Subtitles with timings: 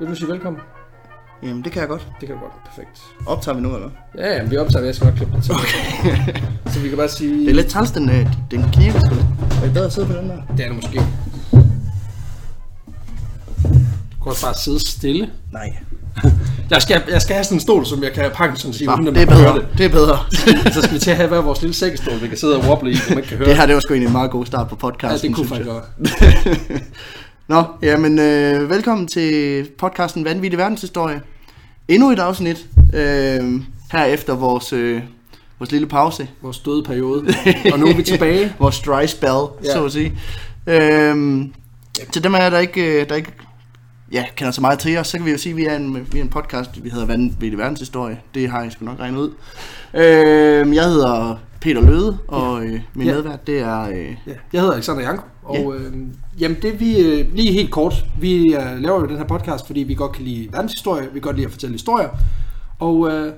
[0.00, 0.60] Vil du sige velkommen?
[1.42, 2.06] Jamen, det kan jeg godt.
[2.20, 2.52] Det kan du godt.
[2.64, 3.02] Perfekt.
[3.26, 3.88] Optager vi nu, eller?
[4.18, 5.54] Ja, ja, vi optager, jeg skal nok klippe det til.
[5.60, 6.40] Okay.
[6.66, 7.40] så vi kan bare sige...
[7.40, 9.14] Det er lidt træls, den, øh, den knirker sgu.
[9.60, 10.36] Er det bedre at sidde på den der?
[10.56, 11.00] Det er det måske.
[14.12, 15.30] Du kan også bare sidde stille.
[15.52, 15.76] Nej.
[16.70, 19.08] Jeg skal, jeg skal have sådan en stol, som jeg kan pange sådan sige, uden
[19.08, 19.62] at det er bedre.
[19.78, 20.18] Det er bedre.
[20.30, 20.74] det.
[20.74, 22.90] så skal vi til at have hver vores lille sækkestol, vi kan sidde og wobble
[22.90, 23.48] i, så man kan høre.
[23.48, 25.48] Det her, det var sgu egentlig en meget god start på podcasten, ja, det kunne
[25.48, 25.84] faktisk godt.
[27.48, 31.20] Nå, jamen, øh, velkommen til podcasten Vanvittig Verdenshistorie.
[31.88, 33.60] Endnu et afsnit, øh,
[33.92, 35.02] her efter vores, øh,
[35.58, 36.28] vores lille pause.
[36.42, 37.24] Vores døde periode.
[37.72, 38.52] Og nu er vi tilbage.
[38.60, 39.72] vores dry spell, Ja.
[39.72, 40.12] så at sige.
[40.66, 41.44] Øh,
[42.12, 43.32] til dem af jer, der ikke, øh, der ikke
[44.12, 46.06] ja, kender så meget til os, så kan vi jo sige, at vi er en,
[46.12, 48.18] vi er en podcast, vi hedder Vanvittig Verdenshistorie.
[48.34, 49.30] Det har jeg sgu nok regnet ud.
[49.94, 53.12] Øh, jeg hedder Peter Løde, og øh, min Ja.
[53.14, 53.80] medvært, det er...
[53.88, 55.92] Øh, Ja, jeg hedder Alexander Janko, og øh,
[56.40, 59.80] jamen det vi, øh, lige helt kort, vi øh, laver jo den her podcast, fordi
[59.80, 62.08] vi godt kan lide verdenshistorie, vi kan godt lide at fortælle historier,
[62.78, 63.32] og øh,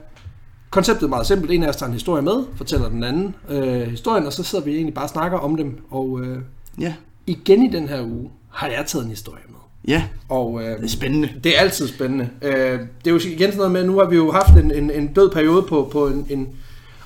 [0.71, 3.81] konceptet er meget simpelt, en af os tager en historie med, fortæller den anden øh,
[3.83, 6.39] historien, og så sidder vi egentlig bare og snakker om dem, og øh,
[6.81, 6.95] ja,
[7.27, 9.57] igen i den her uge har jeg taget en historie med.
[9.95, 11.29] ja, Og øh, det er spændende.
[11.45, 12.29] det er altid spændende.
[12.43, 12.53] Øh,
[13.05, 15.07] det er jo igen sådan noget med, nu har vi jo haft en, en, en
[15.07, 16.49] død periode på, på en, en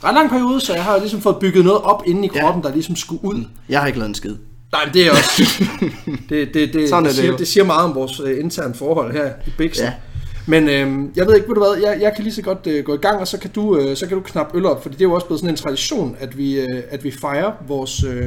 [0.05, 2.41] ret lang periode, så jeg har jo ligesom fået bygget noget op inde i Ja.
[2.41, 3.45] kroppen, der ligesom skulle ud.
[3.69, 4.35] Jeg har ikke lavet en skid.
[4.73, 5.43] Nej, men det er også...
[6.29, 7.37] det, det, det, Sådan er det, det siger, jo.
[7.37, 9.85] det siger meget om vores øh, interne forhold her i Bixen.
[9.85, 9.93] Ja.
[10.47, 12.85] Men øh, jeg ved ikke, ved du hvad, jeg, jeg kan lige så godt øh,
[12.85, 14.95] gå i gang, og så kan, du, øh, så kan du knappe øl op, fordi
[14.95, 18.05] det er jo også blevet sådan en tradition, at vi, øh, at vi fejrer vores,
[18.05, 18.25] øh,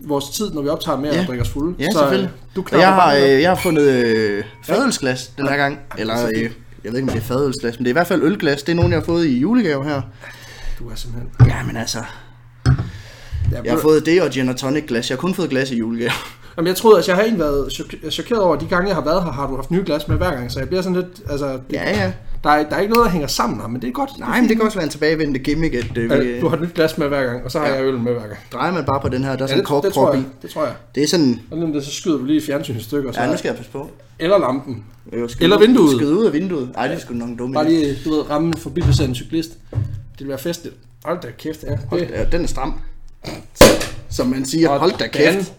[0.00, 1.20] vores tid, når vi optager med Ja.
[1.20, 1.74] at drikke os fulde.
[1.78, 2.30] Ja, så, selvfølgelig.
[2.56, 5.78] Du Og knapper jeg har, øh, jeg har fundet øh, fadølsglas den her gang.
[5.98, 6.50] Eller, Altså, det- øh,
[6.84, 8.62] jeg ved ikke, om det er fadølsglas, men det er i hvert fald ølglas.
[8.62, 10.02] Det er nogen, jeg har fået i julegave her.
[10.78, 11.30] Du er simpelthen...
[11.46, 11.98] Ja, men altså,
[13.52, 15.10] Ja, jeg har fået det og gin og tonic glas.
[15.10, 16.10] Jeg har kun fået glas i julegave.
[16.56, 18.96] Jamen, jeg troede, at jeg har egentlig været chok- chokeret over, at de gange, jeg
[18.96, 20.96] har været her, har du haft nye glas med hver gang, så jeg bliver sådan
[20.96, 22.12] lidt, altså, det, Ja, ja.
[22.44, 24.10] der, er, der er ikke noget, der hænger sammen her, men det er godt.
[24.18, 26.56] Nej, men det kan også være en tilbagevendende gimmick, at øh, vi, Ja, du har
[26.56, 27.74] et nyt glas med hver gang, og så har Ja.
[27.74, 28.38] jeg øl med hver gang.
[28.52, 30.12] drejer man bare på den her, der er Ja, sådan en det, kort det, tror
[30.14, 30.74] jeg, det tror jeg.
[30.94, 33.48] Det er sådan, Og det, så skyder du lige fjernsynet stykker, så, ja, nu skal
[33.48, 33.90] jeg passe på.
[34.18, 34.84] eller lampen.
[35.12, 35.96] Jeg skal Eller ud- vinduet.
[35.96, 36.70] Skal ud af vinduet.
[36.74, 39.50] Nej, det er sgu nok en dum Bare lige, du ved, ramme en forbipasserende cyklist.
[39.70, 39.80] Det
[40.18, 40.76] vil være festligt.
[41.04, 41.78] Hold da kæft, ja.
[41.88, 42.74] Hold Det, da, den er stram.
[44.10, 45.52] Som man siger, og hold da den- kæft.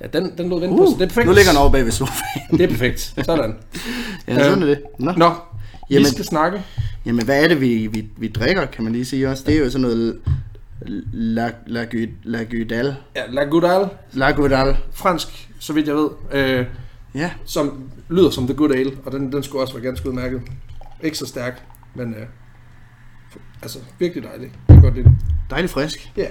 [0.00, 1.26] Ja, den, den lå vente på, så Uh, det er perfekt.
[1.26, 2.50] nu ligger den over bag ved sofaen.
[2.50, 3.00] Det er perfekt.
[3.24, 3.54] Sådan.
[4.28, 4.82] Ja, sådan er det.
[4.98, 5.12] Nå.
[5.12, 5.28] Nå,
[5.88, 6.62] vi Jamen- skal snakke.
[7.06, 9.44] Jamen, hvad er det, vi, vi, vi drikker, kan man lige sige også?
[9.46, 10.18] Det er jo sådan noget
[11.12, 11.86] La, la,
[12.24, 12.96] la Gudal.
[13.16, 14.76] Ja, La Goudal, La Gudal.
[14.92, 16.66] fransk, så vidt jeg ved, øh,
[17.14, 20.40] Ja, som lyder som The Good Ale, og den, den skulle også være ganske udmærket.
[21.02, 21.62] Ikke så stærk,
[21.94, 22.26] men øh,
[23.62, 24.52] altså virkelig dejlig.
[24.68, 25.20] Jeg kan godt lide den.
[25.50, 26.10] dejligt frisk.
[26.16, 26.26] Ja,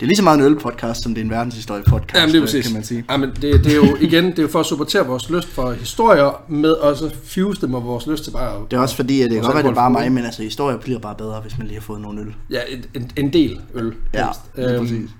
[0.00, 2.38] Det er lige så meget en ølpodcast, som det er en verdenshistorie podcast, Jamen, det
[2.40, 2.66] er præcis.
[2.66, 3.04] kan man sige.
[3.10, 5.72] Jamen, det, det, er jo igen, det er jo for at supportere vores lyst for
[5.72, 8.96] historier, med og så fuse dem med vores lyst til bare at, Det er også
[8.96, 10.98] fordi, at det Og kan godt være, det er bare mig, men altså historier bliver
[10.98, 12.34] bare bedre, hvis man lige har fået nogle øl.
[12.50, 12.60] ja,
[12.94, 13.94] en, en, del øl.
[14.14, 15.10] Ja, Øhm, præcis.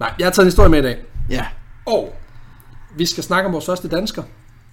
[0.00, 0.96] Nej, jeg har taget en historie med i dag,
[1.30, 1.44] Ja,
[1.86, 2.14] og
[2.96, 4.22] vi skal snakke om vores første dansker,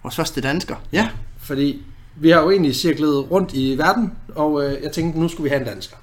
[0.03, 0.75] vores første dansker.
[0.91, 1.07] Ja,
[1.39, 1.81] fordi
[2.15, 5.49] vi har jo egentlig cirklet rundt i verden, og øh, jeg tænkte, nu skulle vi
[5.49, 5.95] have en dansker.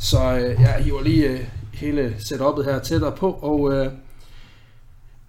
[0.00, 1.40] Så øh, jeg hiver lige øh,
[1.82, 3.92] hele setup'et her tættere på, og øh,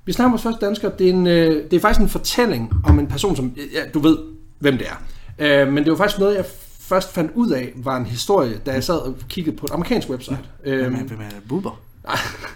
[0.05, 0.89] vi snakker vores første dansker.
[0.89, 3.99] Det er, en, øh, det er faktisk en fortælling om en person, som ja, du
[3.99, 4.17] ved,
[4.59, 5.01] hvem det er.
[5.39, 6.45] Øh, men det var faktisk noget, jeg
[6.79, 10.09] først fandt ud af, var en historie, da jeg sad og kiggede på et amerikansk
[10.09, 10.37] website.
[10.63, 11.37] hvem Øhm, er, hvem er det?
[11.49, 11.79] Buber?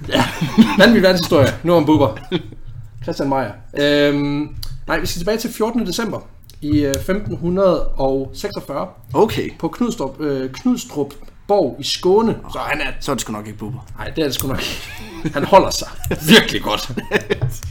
[0.09, 0.23] ja,
[0.77, 1.47] vanvittig verdenshistorie.
[1.63, 2.17] Nu om Bubber.
[3.03, 3.51] Christian Meier.
[3.79, 4.49] Øhm,
[4.87, 5.85] nej, vi skal tilbage til 14.
[5.85, 6.19] december
[6.61, 11.13] i øh, 1546 Okay, på Knudstrup, øh, Knudstrup
[11.47, 12.35] Borg i Skåne.
[12.53, 12.85] Så han er...
[12.99, 13.87] så er det sgu nok ikke Buber.
[13.97, 14.61] Nej, det er det sgu nok.
[15.33, 15.87] Han holder sig
[16.35, 16.91] virkelig godt.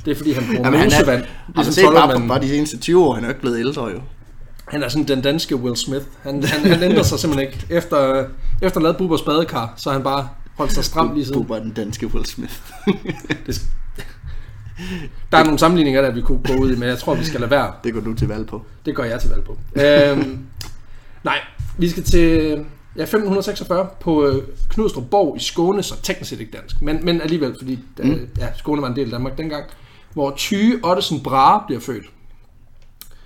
[0.04, 1.22] Det er fordi, han bruger Jamen, han er, mosevand.
[1.56, 2.28] altså, Ligesom på, toldermanden.
[2.28, 4.00] bare de seneste 20 år, han er jo ikke blevet ældre jo.
[4.68, 6.04] Han er sådan den danske Will Smith.
[6.22, 7.66] Han, han, han ændrer sig simpelthen ikke.
[7.70, 8.24] Efter,
[8.62, 11.40] efter at lave Bubbers badekar, så har han bare holdt sig stram lige siden.
[11.42, 12.54] Buber er den danske Will Smith.
[13.46, 13.62] Det,
[15.32, 17.40] der er nogle sammenligninger, der vi kunne gå ud i, men jeg tror, vi skal
[17.40, 17.72] lade være.
[17.84, 18.62] det går du til valg på.
[18.86, 19.58] Det går jeg til valg på.
[19.76, 20.38] øhm,
[21.24, 21.38] nej,
[21.78, 22.64] vi skal til
[22.96, 27.20] ja, 1546 på øh, Knudstrup Borg i Skåne, så teknisk set ikke dansk, men, men
[27.20, 28.28] alligevel, fordi mm.
[28.38, 29.64] ja, Skåne var en del af Danmark dengang,
[30.12, 32.04] hvor Tyge Ottesen Brahe bliver født.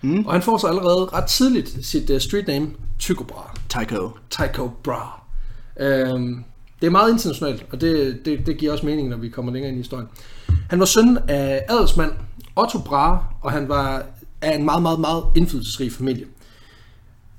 [0.02, 0.26] Mm.
[0.26, 3.48] Og han får så allerede ret tidligt sit uh, street name, Tycho Brahe.
[3.68, 4.10] Tycho.
[4.30, 5.20] Tycho Brahe.
[5.80, 6.44] Øhm,
[6.80, 9.68] det er meget internationalt, og det, det, det giver også mening, når vi kommer længere
[9.68, 10.08] ind i historien.
[10.70, 12.12] Han var søn af adelsmand
[12.56, 14.02] Otto Brahe, og han var
[14.42, 16.26] af en meget, meget, meget indflydelsesrig familie,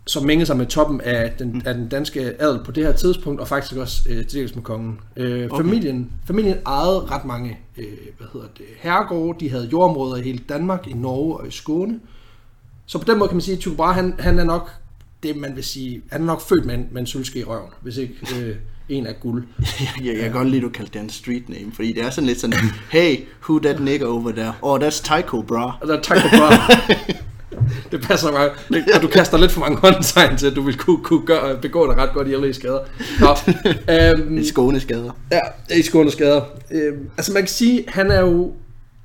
[0.08, 3.42] som mængede sig med toppen af den, af den danske adel på det her tidspunkt,
[3.42, 5.00] og faktisk også øh, til dels med kongen.
[5.16, 5.64] Øh, okay.
[5.64, 7.86] familien, familien ejede ret mange øh,
[8.18, 12.00] hvad hedder det, herregårde, de havde jordområder i hele Danmark, i Norge og i Skåne,
[12.86, 14.72] Så på den måde kan man sige, at Tycho Brahe, han, han er nok
[15.24, 17.98] det, man vil sige, han er nok født med en, med en i røven, hvis
[17.98, 18.56] ikke øh,
[18.90, 19.48] en af guld.
[19.80, 22.10] jeg, jeg, kan godt lide, at du kaldte det en street name, fordi det er
[22.10, 22.60] sådan lidt sådan,
[22.92, 24.54] hey, who that nigga over there?
[24.62, 25.42] Oh, that's Tycho,
[25.88, 26.96] der er Tycho Brahe.
[27.92, 28.50] det passer mig.
[28.96, 31.88] Og du kaster lidt for mange håndtegn til, at du vil kunne, kunne gøre, begå
[31.88, 32.80] dig ret godt i alle skader.
[33.20, 33.36] Nå,
[33.94, 35.12] øhm, I skåneskader.
[35.32, 35.40] Ja,
[35.76, 36.42] i skåne skader.
[36.72, 38.52] Øhm, altså man kan sige, han er jo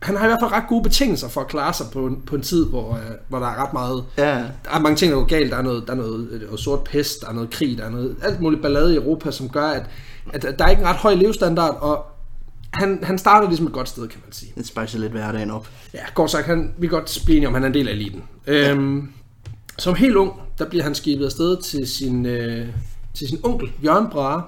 [0.03, 2.37] han har i hvert fald ret gode betingelser for at klare sig på en, på
[2.37, 4.05] en tid, hvor, øh, hvor der er ret meget...
[4.19, 4.35] Ja.
[4.65, 5.51] Der er mange ting, der går galt.
[5.51, 7.91] Der er noget, der er noget, noget sort pest, der er noget krig, der er
[7.91, 9.83] noget alt muligt ballade i Europa, som gør, at,
[10.33, 12.07] at, at der er ikke en ret høj levestandard, og
[12.79, 14.53] han, han starter ligesom et godt sted, kan man sige.
[14.57, 15.69] Det spicer lidt hverdagen op.
[15.95, 17.93] Ja, godt sagt, han, vi kan godt blive enige om, han er en del af
[17.93, 18.23] eliten.
[18.47, 18.71] Ja.
[18.71, 19.13] Øhm,
[19.79, 22.69] som helt ung, der bliver han skibet afsted til sin, øh,
[23.15, 24.43] til sin onkel, Jørgen Brahe,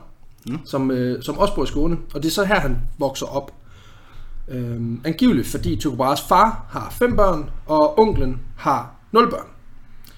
[0.46, 0.58] mm.
[0.64, 1.96] som, øh, som også bor i Skåne.
[2.14, 3.52] Og det er så her, han vokser op.
[4.48, 9.46] Øhm, angiveligt, fordi Tycho Brahes far har fem børn, og onklen har nul børn.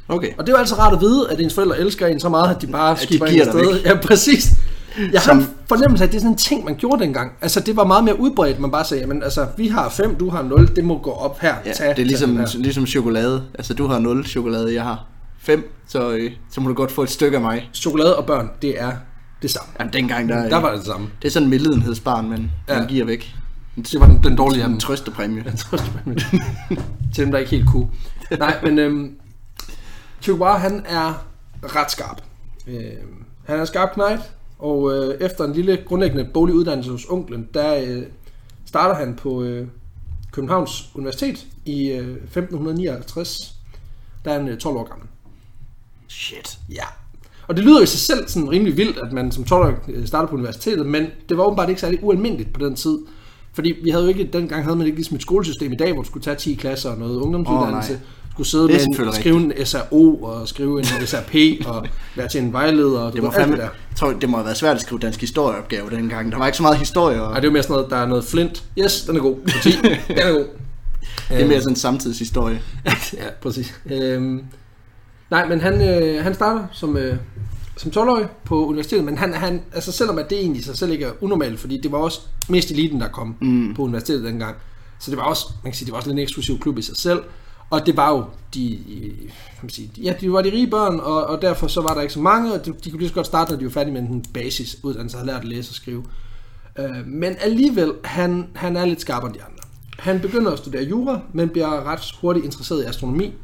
[0.08, 0.32] Okay.
[0.38, 2.54] Og det er jo altså rart at vide, at ens forældre elsker en så meget,
[2.54, 3.80] at de bare skiber en afsted.
[3.84, 4.50] Ja, præcis.
[4.98, 7.32] Jeg har Som- en fornemmelse af, at det er sådan en ting, man gjorde dengang.
[7.40, 10.30] Altså, det var meget mere udbredt, man bare sagde, men altså, vi har fem, du
[10.30, 11.54] har nul, det må gå op her.
[11.66, 12.46] Ja, Tag- det er ligesom, her.
[12.54, 13.44] ligesom chokolade.
[13.54, 15.04] Altså, du har 0 chokolade, jeg har
[15.38, 17.70] 5, så, øh, så må du godt få et stykke af mig.
[17.74, 18.92] Chokolade og børn, det er
[19.42, 19.72] det samme.
[19.80, 21.06] Jamen, dengang, der, Der var det samme.
[21.22, 22.78] det er sådan en medlidenhedsbarn, man, Ja.
[22.78, 23.34] man giver væk.
[23.76, 24.64] Det var den, den dårlige.
[24.64, 25.42] En trøstepræmie.
[25.44, 25.78] Det var-
[27.14, 27.86] Til dem, der ikke helt kunne.
[28.38, 29.10] Nej, men øhm,
[30.38, 31.24] Brahe, han er
[31.62, 32.22] ret skarp.
[32.66, 32.78] Øhm,
[33.46, 34.20] han er en skarp knight,
[34.60, 38.02] og øh, efter en lille grundlæggende boglig uddannelse hos onklen, der øh,
[38.66, 39.66] starter han på øh,
[40.32, 43.54] Københavns Universitet i øh, 1559.
[44.24, 45.08] Der er han øh, 12 år gammel.
[46.08, 46.58] Shit.
[46.70, 46.84] Ja.
[47.48, 50.34] Og det lyder i sig selv sådan rimelig vildt, at man som 12 starter på
[50.34, 52.98] universitetet, men det var åbenbart ikke særlig ualmindeligt på den tid.
[53.52, 56.02] Fordi vi havde jo ikke, dengang havde man ikke ligesom et skolesystem i dag, hvor
[56.02, 57.92] du skulle tage 10 klasser og noget ungdomsuddannelse.
[57.92, 58.00] Nej.
[58.32, 61.86] Skulle sidde Det med en, skrive en SRO og skrive en SRP og
[62.16, 63.62] være til en vejleder og Det må, alt det fandme, der.
[63.62, 66.32] jeg tror, det må have været svært at skrive dansk historieopgave dengang.
[66.32, 67.22] Der var ikke så meget historie.
[67.22, 68.64] Og Ej, det er mere sådan noget, der er noget flint.
[68.78, 69.36] Yes, den er god.
[69.62, 69.70] 10.
[70.08, 70.46] Den er god.
[71.28, 72.62] det er mere sådan en samtidshistorie.
[73.20, 73.74] ja, præcis.
[73.90, 74.44] Øhm,
[75.30, 77.16] nej, men han, øh, han starter som, øh,
[77.76, 81.04] som 12-årig på universitetet, men han, han, altså selvom at det egentlig sig selv ikke
[81.04, 83.74] er unormalt, fordi det var også mest eliten, der kom mm.
[83.74, 84.56] på universitetet dengang,
[84.98, 86.96] så det var også, man kan sige, det var også en eksklusiv klub i sig
[86.96, 87.20] selv,
[87.70, 88.24] og det var jo
[88.54, 88.78] de,
[89.26, 92.00] kan man sige, ja, de var de rige børn, og, og derfor så var der
[92.00, 93.92] ikke så mange, og de, de kunne lige så godt starte, når de var færdige
[93.92, 96.04] med en basisuddannelse, havde lært at læse og skrive.
[96.78, 99.56] Øh, men alligevel, han, han er lidt skarpere end de andre.
[99.98, 103.34] Han begynder at studere jura, men bliver ret hurtigt interesseret i astronomi,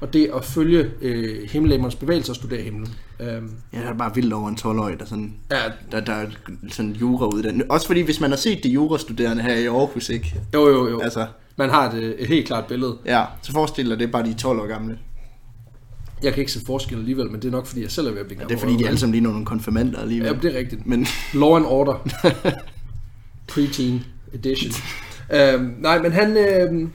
[0.00, 2.94] og det at følge øh, himmellegemernes bevægelser og studere himlen.
[3.20, 5.34] Øhm, Ja, det er bare vildt over en 12-årig, der sådan...
[5.50, 6.26] ja, Der, der er
[6.70, 7.66] sådan jura uddannet.
[7.68, 10.34] Også fordi, hvis man har set de jurastuderende her i Aarhus, ikke?
[10.54, 11.00] jo, jo, jo.
[11.00, 12.96] Altså, Man har et, øh, et helt klart billede.
[13.06, 14.98] ja, så forestil dig, det er bare de 12 år gamle.
[16.22, 18.20] Jeg kan ikke se forskel alligevel, men det er nok, fordi jeg selv er ved
[18.20, 20.28] at blive Ja, det er fordi, de alle sammen ligner nogle konfirmander alligevel.
[20.28, 20.86] Ja, det er rigtigt.
[20.86, 22.08] Men Law and Order.
[23.48, 24.72] Preteen edition.
[25.32, 26.92] øhm, nej, men han, øhm,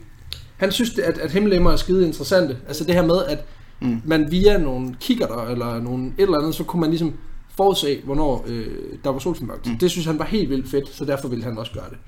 [0.56, 2.56] han synes, at, at himmellemmer er skide interessante.
[2.68, 3.44] Altså det her med, at
[3.80, 4.00] mm.
[4.04, 7.14] man via nogle kikkerter eller nogle et eller andet, så kunne man ligesom
[7.56, 8.66] forudse, hvornår øh,
[9.04, 9.66] der var solsmørkt.
[9.66, 9.78] Mm.
[9.78, 11.98] Det synes han var helt vildt fedt, så derfor ville han også gøre det.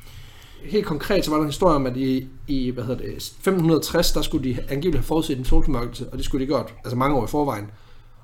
[0.64, 4.12] Helt konkret, så var der en historie om, at i, i hvad hedder det, 1560,
[4.12, 7.16] der skulle de angiveligt have forudset en solformørkelse, og det skulle de godt, altså mange
[7.16, 7.70] år i forvejen.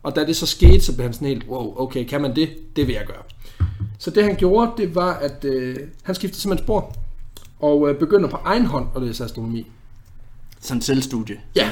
[0.03, 2.77] Og da det så skete, så blev han sådan helt, wow, okay, kan man det?
[2.77, 3.23] Det vil jeg gøre.
[3.99, 6.95] Så det han gjorde, det var, at øh, han skiftede simpelthen spor,
[7.61, 9.67] og øh, begynder på egen hånd at læse astronomi.
[10.61, 11.41] sådan en selvstudie.
[11.57, 11.71] Ja.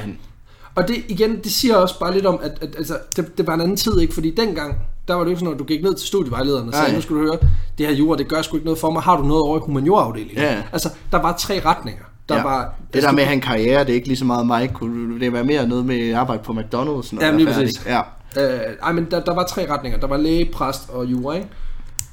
[0.77, 3.55] Og det igen, det siger også bare lidt om, at, at altså, det, det var
[3.55, 4.15] en anden tid, ikke?
[4.15, 4.75] Fordi dengang,
[5.09, 7.17] der var det jo sådan, at du gik ned til studievejlederen og sagde, nu skal
[7.17, 7.39] du høre,
[7.79, 9.03] det her jura, det gør sgu ikke noget for mig.
[9.03, 10.39] Har du noget over i humaniorafdelingen?
[10.39, 10.63] Ja.
[10.73, 12.03] Altså, der var tre retninger.
[12.29, 12.43] Der ja.
[12.43, 14.71] var, det der med at have en karriere, det er ikke lige så meget mig.
[14.75, 17.15] Kunne det være mere noget med arbejde på McDonald's?
[17.15, 17.87] Når Ja, lige præcis.
[17.87, 18.01] Ja.
[18.37, 20.01] Øh, ej, men der, der var tre retninger.
[20.01, 21.49] Der var læge, præst og jura, ikke?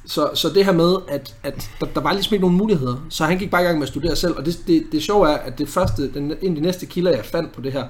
[0.06, 3.06] Så, så det her med, at, at der, der var ligesom ikke nogen muligheder.
[3.08, 4.34] Så han gik bare i gang med at studere selv.
[4.36, 7.10] Og det, det, det sjove er, at det første, den, en af de næste kilder,
[7.10, 7.84] jeg fandt på det her,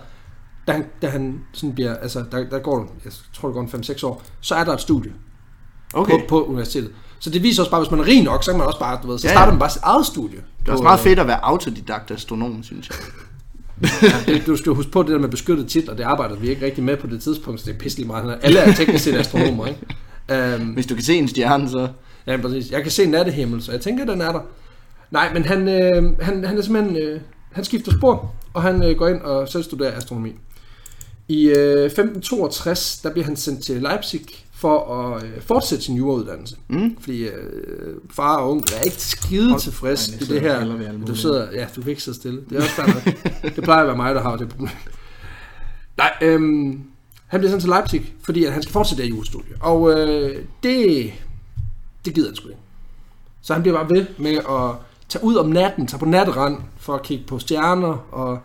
[0.67, 3.69] da han, da han sådan bliver, altså der, der går, jeg tror det går en
[3.85, 5.13] 5-6 år, så er der et studie
[5.95, 6.13] Okay.
[6.13, 6.91] på, på universitetet.
[7.21, 8.99] Så det viser også bare, hvis man er rig nok, så kan man også bare,
[9.03, 9.53] du ved, så Ja, starter ja.
[9.53, 10.39] man bare sit eget studie.
[10.61, 12.97] Det er også meget fedt at være autodidakt astronom, synes jeg.
[14.03, 16.67] Ja, det, du skal huske på det der med beskyttede titler, det arbejder vi ikke
[16.67, 18.39] rigtig med på det tidspunkt, så det er pisselig meget.
[18.43, 20.57] Alle er teknisk set astronomer, ikke?
[20.61, 21.89] Um, Hvis du kan se en stjerne, så...
[22.27, 22.71] Ja, præcis.
[22.71, 24.41] Jeg kan se nattehimmel, så jeg tænker, den er der.
[25.11, 26.97] Nej, men han, øh, han, han er simpelthen...
[26.97, 27.21] Øh,
[27.53, 30.33] han skifter spor, og han øh, går ind og selv studerer astronomi.
[31.29, 36.57] I øh, 1562, der bliver han sendt til Leipzig for at øh, fortsætte sin jurauddannelse.
[36.69, 36.97] Mm.
[37.01, 40.93] Fordi øh, far og onkel er ikke skide tilfreds i det det her.
[41.07, 42.41] Du sidder, ja, du kan ikke sidde stille.
[42.51, 43.15] Det er også nok.
[43.57, 44.71] Det plejer at være mig, der har det problem.
[45.97, 46.83] Nej, øhm,
[47.27, 49.55] han bliver sendt til Leipzig, fordi at han skal fortsætte der i julestudie.
[49.61, 51.13] Og øh, det,
[52.05, 52.61] det gider han sgu ikke.
[53.43, 54.77] Så han bliver bare ved med at
[55.09, 58.39] tage ud om natten, tage på natterand for at kigge på stjerner og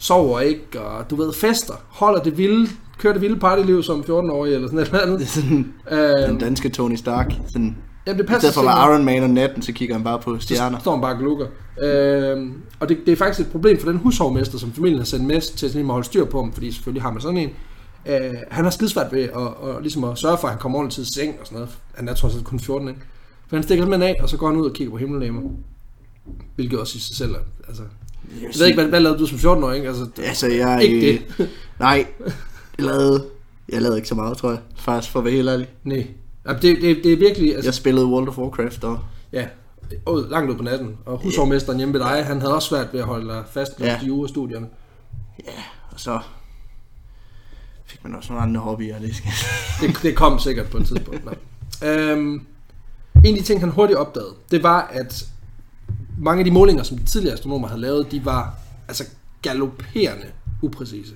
[0.00, 4.54] sover ikke, og du ved, fester, holder det vilde, kører det vilde partyliv som 14-årig
[4.54, 5.18] eller sådan et eller andet.
[5.20, 7.32] Det er sådan Øh, den danske Tony Stark.
[7.46, 7.76] Sådan,
[8.06, 8.94] jamen, det I passer stedet for at være.
[8.94, 10.78] Iron Man om natten, så kigger han bare på stjerner.
[10.78, 11.46] Så står han bare og glukker.
[11.82, 15.26] Øh, og det, det er faktisk et problem for den hushovmester, som familien har sendt
[15.26, 17.50] med til sådan at holde styr på ham, fordi selvfølgelig har man sådan en.
[18.06, 21.06] Øh, han har skidesvært ved at, at, ligesom at sørge for, at han kommer ordentligt
[21.06, 21.78] til seng og sådan noget.
[21.94, 23.00] Han er trods alt kun 14, ikke?
[23.48, 25.40] For han stikker simpelthen af, og så går han ud og kigger på himmellegemer.
[26.54, 27.38] Hvilket også i sig selv er,
[27.68, 27.82] altså...
[28.42, 29.88] Jeg ved ikke, hvad, hvad lavede du som 14-årig, ikke?
[29.88, 30.82] Altså, Altså, jeg...
[30.82, 31.48] Ikke øh,
[31.80, 32.06] Nej,
[32.78, 33.24] jeg lavede,
[33.68, 34.58] jeg lavede ikke så meget, tror jeg.
[34.76, 35.68] Faktisk, for at være helt ærlig.
[35.84, 36.06] nej.
[36.46, 37.54] Jamen, det, det, det er virkelig...
[37.54, 38.98] Altså, Jeg spillede World of Warcraft, og
[39.32, 39.46] Ja,
[40.06, 40.96] ud, langt ud på natten.
[41.06, 43.84] Og hushovmesteren hjemme ved dig, han havde også svært ved at holde dig fast på
[43.84, 43.98] Ja.
[44.00, 44.66] de jurastudierne.
[45.92, 46.18] og så
[47.86, 48.98] fik man også nogle andre hobbyer.
[48.98, 49.30] Det skal...
[49.80, 51.24] Det, det kom sikkert på et tidspunkt.
[51.24, 51.30] Nå.
[51.88, 52.32] Øhm,
[53.24, 55.24] en af de ting, han hurtigt opdagede, det var, at
[56.22, 58.54] mange af de målinger, som de tidligere astronomer havde lavet, de var
[58.88, 59.04] altså
[59.42, 60.26] galopperende
[60.62, 61.14] upræcise.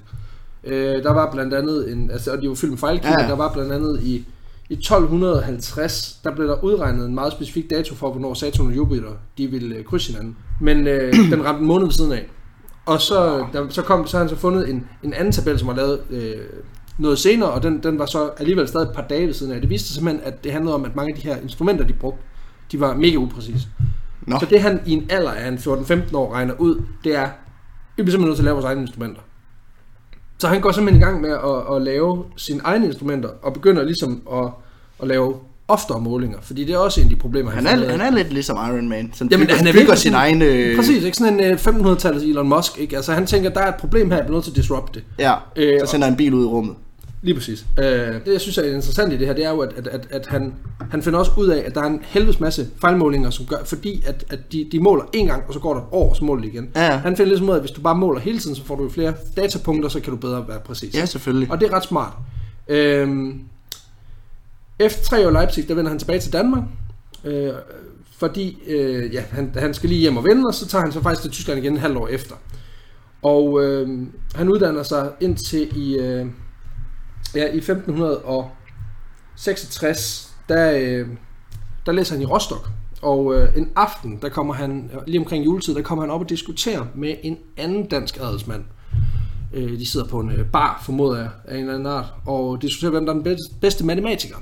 [0.65, 3.37] Øh, der var blandt andet, en, altså, og de var fyldt med fejlkilder, Ja, der
[3.37, 4.25] var blandt andet i,
[4.69, 9.11] i 1250, der blev der udregnet en meget specifik dato for, hvornår Saturn og Jupiter
[9.39, 10.37] de ville øh, krydse hinanden.
[10.61, 12.27] Men øh, den ramte en måned ved siden af.
[12.87, 15.69] Og så, der, så, kom, så har han så fundet en, en anden tabel, som
[15.69, 16.37] var lavet øh,
[16.99, 19.61] noget senere, og den, den var så alligevel stadig et par dage ved siden af.
[19.61, 22.23] Det viste simpelthen, at det handlede om, at mange af de her instrumenter, de brugte,
[22.73, 23.69] de var mega upræcise.
[24.27, 27.29] Nå, Så det han i en alder af en 14-15 år regner ud, det er,
[27.97, 29.21] vi bliver simpelthen nødt til at lave vores egne instrumenter.
[30.39, 33.83] Så han går simpelthen i gang med at, at lave sine egne instrumenter, og begynder
[33.83, 34.49] ligesom at,
[35.03, 35.35] at lave
[35.69, 38.11] oftere målinger, fordi det er også en af de problemer, han, han er, han er
[38.11, 40.43] lidt ligesom Iron Man, som Jamen, bygger, han er bygger sin egen...
[40.43, 42.97] Øh, Præcis, ikke sådan en øh, 1500-tallets Elon Musk, ikke?
[42.97, 45.05] Altså han tænker, der er et problem her, jeg bliver nødt til at disrupte det.
[45.19, 46.77] Ja, Øh, så sender han en bil ud i rummet.
[47.25, 47.67] Lige præcis.
[47.79, 50.07] Øh, det, jeg synes er interessant i det her, det er jo, at, at, at,
[50.11, 50.55] at han,
[50.91, 54.03] han finder også ud af, at der er en helvedes masse fejlmålinger, som gør, fordi
[54.07, 56.25] at, at de, de måler en gang, og så går der et år, og så
[56.25, 56.69] måler de igen.
[56.77, 56.97] Ja.
[56.97, 58.89] Han finder ligesom ud af, at hvis du bare måler hele tiden, så får du
[58.89, 60.95] flere datapunkter, så kan du bedre være præcis.
[60.95, 61.51] Ja, selvfølgelig.
[61.51, 62.13] Og det er ret smart.
[62.69, 63.41] Øhm,
[64.79, 66.63] efter tre år i Leipzig, der vender han tilbage til Danmark,
[67.25, 67.53] øh,
[68.17, 71.03] fordi øh, ja, han, han skal lige hjem og vende, og så tager han så
[71.03, 72.35] faktisk til Tyskland igen en halv år efter.
[73.23, 73.89] Og øh,
[74.35, 76.27] han uddanner sig indtil i, øh,
[77.35, 81.09] ja, i 1566, der, øh,
[81.87, 82.69] der læser han i Rostock.
[83.03, 86.29] Og øh, en aften, der kommer han, lige omkring juletid, der kommer han op og
[86.29, 88.65] diskuterer med en anden dansk adelsmand.
[89.53, 92.63] Øh, de sidder på en øh, bar, formoder jeg, af en eller anden art, og
[92.63, 94.37] diskuterer, hvem der er den bedste, bedste matematiker.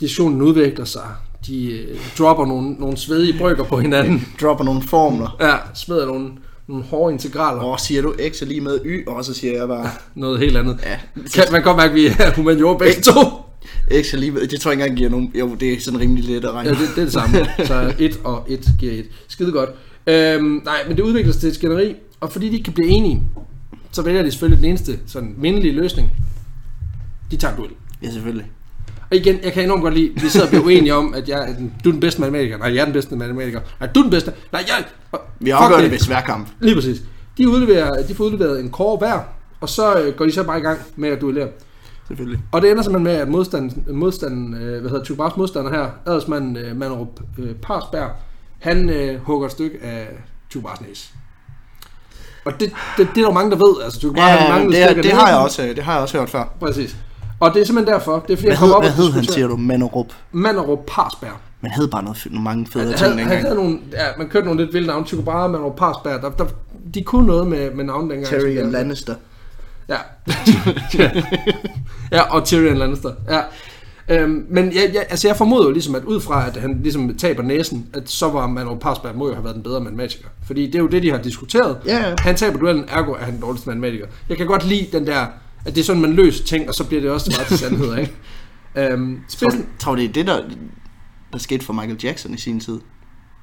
[0.00, 1.08] Diskussionen udvikler sig.
[1.46, 4.26] De øh, dropper nogle, nogle svedige brygger på hinanden.
[4.40, 5.36] Dropper nogle formler.
[5.40, 6.32] Ja, smider nogle,
[6.70, 7.60] nogle hårde integraler.
[7.62, 10.56] Og siger du X er lige med Y, og så siger jeg bare, Noget helt
[10.56, 10.78] andet.
[10.86, 10.98] ja,
[11.34, 13.20] Kan, man godt mærke, at vi er humaniora begge to.
[14.02, 16.00] X er lige med, det tror jeg ikke engang giver nogen, jo, det er sådan
[16.00, 16.70] rimelig let at regne.
[16.70, 17.36] Ja, det, det er det samme.
[17.64, 19.04] Så 1 og 1 giver 1.
[19.28, 19.70] Skide godt.
[20.06, 22.88] Øhm, nej, men det udvikler sig til et skænderi, og fordi de ikke kan blive
[22.88, 23.22] enige,
[23.92, 26.10] så vælger de selvfølgelig den eneste sådan mindelige løsning.
[27.30, 27.70] De tager en duel.
[28.02, 28.46] Ja, selvfølgelig.
[29.10, 31.56] Og igen, jeg kan enormt godt lide, vi sidder og bliver uenige om, at jeg
[31.84, 32.58] du er den bedste matematiker.
[32.58, 33.60] Nej, jeg er den bedste matematiker.
[33.80, 34.32] Nej, du er den bedste.
[34.52, 34.84] Nej, jeg...
[35.40, 35.84] Vi afgør det.
[35.84, 36.48] det ved sværkamp.
[36.60, 37.02] Lige præcis.
[37.38, 39.20] De, udleverer, de får udleveret en kåre hver,
[39.60, 41.48] og så øh, går de så bare i gang med at duellere.
[42.08, 42.40] Selvfølgelig.
[42.52, 46.56] Og det ender simpelthen med, at modstanden, modstanden øh, hvad hedder Brahes modstander her, adelsmanden
[46.56, 48.10] øh, Manderup øh, Parsberg,
[48.58, 50.08] han øh, hugger et stykke af
[50.62, 51.08] Brahes næse.
[52.44, 53.82] Og det, det, det er der mange, der ved.
[53.84, 56.18] Altså, Brahe Ja, han manglede det, det af har jeg også, det har jeg også
[56.18, 56.44] hørt før.
[56.60, 56.96] Præcis.
[57.40, 58.12] Og det er simpelthen derfor.
[58.28, 59.56] Det er fordi, Hvad jeg hed, op hvad hed han, siger du?
[59.56, 60.06] Manderup.
[60.32, 61.30] Manderup Parsberg.
[61.60, 63.42] Man hed bare noget, nogle mange fede Han, ting han, han dengang.
[63.42, 65.06] havde nogle, ja, man kørte nogle lidt vilde navne.
[65.06, 66.22] Tycho Brahe, Manderup Parsberg.
[66.22, 66.44] Der, der,
[66.94, 68.26] de kunne noget med, med navne dengang.
[68.26, 69.14] Terry som and der- Lannister.
[69.88, 69.96] Ja.
[72.16, 73.12] ja, og Tyrion Lannister.
[73.30, 73.40] Ja.
[74.08, 77.16] Øhm, men jeg, jeg, altså jeg formoder jo ligesom, at ud fra, at han ligesom
[77.16, 80.28] taber næsen, at så var Manuel Parsberg må jo have været den bedre matematiker.
[80.46, 81.76] Fordi det er jo det, de har diskuteret.
[81.86, 82.14] Ja.
[82.18, 84.06] Han taber duellen, ergo er han den dårligste matematiker.
[84.28, 85.26] Jeg kan godt lide den der,
[85.64, 87.98] at det er sådan, man løser ting, og så bliver det også meget til sandhed,
[87.98, 88.12] ikke?
[88.76, 90.42] Øhm, Tror, spidsen, tror det er det, der,
[91.32, 92.78] der skete for Michael Jackson i sin tid?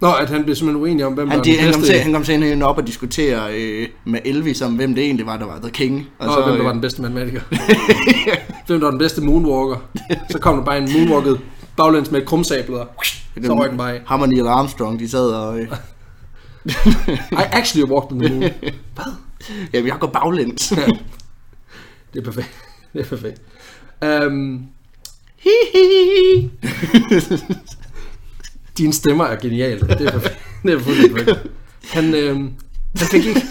[0.01, 2.13] Nå, at han blev simpelthen uenig om, hvem Han, der de, han, kom til, han
[2.13, 5.59] kom simpelthen op og diskutere øh, med Elvis om, hvem det egentlig var, der var
[5.59, 6.07] The King.
[6.19, 7.41] Og så, hvem der var den bedste matematiker.
[8.67, 9.77] hvem der var den bedste moonwalker.
[10.29, 11.39] Så kom der bare en moonwalket
[11.77, 12.87] baglæns med et krumsablet, og
[13.45, 14.01] så røg den bare af.
[14.05, 15.59] Ham og Neil Armstrong, de sad og...
[15.59, 15.67] Øh,
[17.41, 18.51] I actually walked on the moon.
[18.95, 19.13] Hvad?
[19.73, 20.73] ja, vi har gået baglæns.
[22.13, 22.49] Det er perfekt.
[22.93, 23.41] Det er perfekt.
[24.05, 24.67] Um,
[28.77, 29.79] Dine stemmer er geniale.
[29.79, 30.37] Det er perfekt.
[30.63, 31.47] Det er perfekt.
[31.89, 32.51] Han, øhm,
[32.97, 33.41] han fik ikke...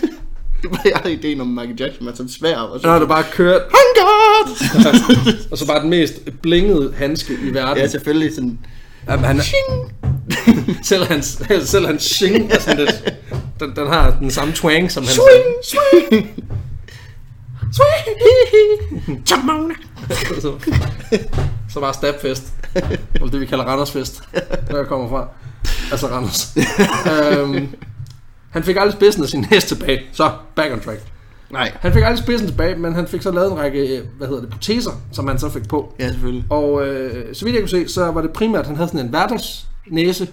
[0.84, 2.98] Jeg har ideen om Michael Jackson med sådan svær og Så så...
[2.98, 5.48] det bare kørt, God!
[5.50, 7.76] og så bare den mest blingede handske i verden.
[7.82, 8.58] Ja, selvfølgelig sådan...
[9.08, 9.40] Jamen, han,
[10.82, 13.14] selv hans, selv hans shing er sådan lidt,
[13.60, 15.12] den, den har den samme twang som han.
[15.12, 16.44] Swing, swing!
[19.26, 19.74] Chamona!
[21.68, 22.52] så, bare stabfest.
[23.14, 24.22] Eller det vi kalder Randersfest,
[24.70, 25.28] der jeg kommer fra.
[25.90, 26.56] Altså Randers.
[27.12, 27.68] øhm,
[28.50, 30.00] han fik aldrig spidsen af sin hest tilbage.
[30.12, 31.00] Så, back on track.
[31.50, 31.72] Nej.
[31.80, 34.40] Han fik aldrig spidsen tilbage, men han fik så lavet en række, øh, hvad hedder
[34.42, 35.94] det, proteser, som han så fik på.
[35.98, 36.44] Ja, selvfølgelig.
[36.50, 39.00] Og øh, så vidt jeg kunne se, så var det primært, at han havde sådan
[39.00, 40.28] en hverdagsnæse,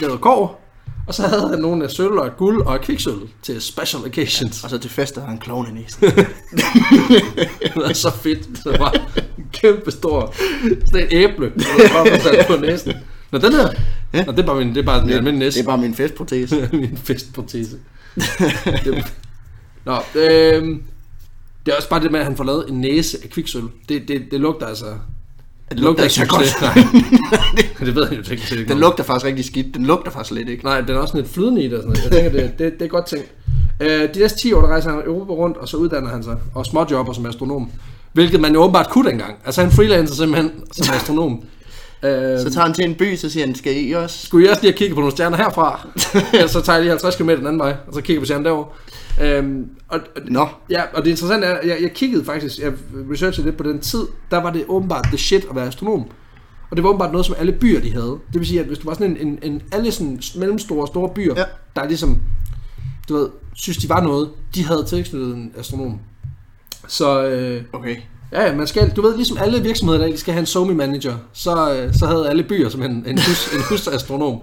[0.00, 0.60] lavet kår,
[1.06, 4.02] og så havde han nogle af sølv og af guld og af kviksølv til special
[4.02, 4.64] occasions.
[4.64, 6.02] Og så til fester har han klovn i næsen.
[7.62, 8.58] Det var så fedt.
[8.62, 8.90] Så var
[9.38, 10.34] en kæmpe stor
[10.86, 12.92] sådan et æble, der var sat på næsen.
[13.30, 13.68] Nå, den her.
[14.12, 14.24] Ja.
[14.24, 15.58] Nå, det er bare min, det er bare min almindelige næse.
[15.58, 16.68] Det er bare min festprotese.
[16.72, 17.76] min festprotese.
[18.84, 19.12] det,
[19.84, 20.82] nå, øhm,
[21.66, 23.68] det er også bare det med, at han får lavet en næse af kviksølv.
[23.88, 24.86] Det, det, det lugter altså...
[25.70, 26.60] Det lugter ikke så godt.
[26.60, 26.74] Nej.
[27.86, 28.42] det ved han jo ikke.
[28.50, 28.80] Den noget.
[28.80, 29.74] lugter faktisk rigtig skidt.
[29.74, 30.64] Den lugter faktisk lidt, ikke?
[30.64, 32.04] Nej, den er også sådan lidt flydende i det og sådan noget.
[32.24, 33.26] Jeg tænker, det, det, det er godt tænkt.
[33.80, 36.36] Øh, de næste 10 år, der rejser han Europa rundt, og så uddanner han sig,
[36.54, 37.70] og småjobber som astronom.
[38.12, 39.34] Hvilket man jo åbenbart kunne dengang.
[39.46, 41.42] Altså han freelancer simpelthen som astronom.
[42.02, 44.26] Øh, Så tager han til en by, så siger han, skal I også?
[44.26, 45.86] skulle I også lige have kigget på nogle stjerner herfra?
[46.52, 48.66] Så tager jeg lige 50 km den anden vej, og så kigger på stjernen derovre.
[49.20, 52.72] Øhm, og, Nå, ja, og det interessante er, at jeg, jeg kiggede faktisk, jeg
[53.12, 56.04] researchede lidt på den tid, der var det åbenbart the shit at være astronom.
[56.70, 58.18] Og det var åbenbart noget, som alle byer de havde.
[58.32, 61.10] Det vil sige, at hvis du var sådan en, en, en alle sådan mellemstore store
[61.14, 61.44] byer, Ja.
[61.76, 62.18] der er ligesom,
[63.08, 65.98] du ved, synes de var noget, de havde tilknyttet en astronom.
[66.88, 67.96] Så øh, okay.
[68.32, 71.16] ja, ja, man skal, du ved, ligesom alle virksomheder, der skal have en SOMI manager,
[71.32, 74.40] så, øh, så havde alle byer som en, en, hus, en husastronom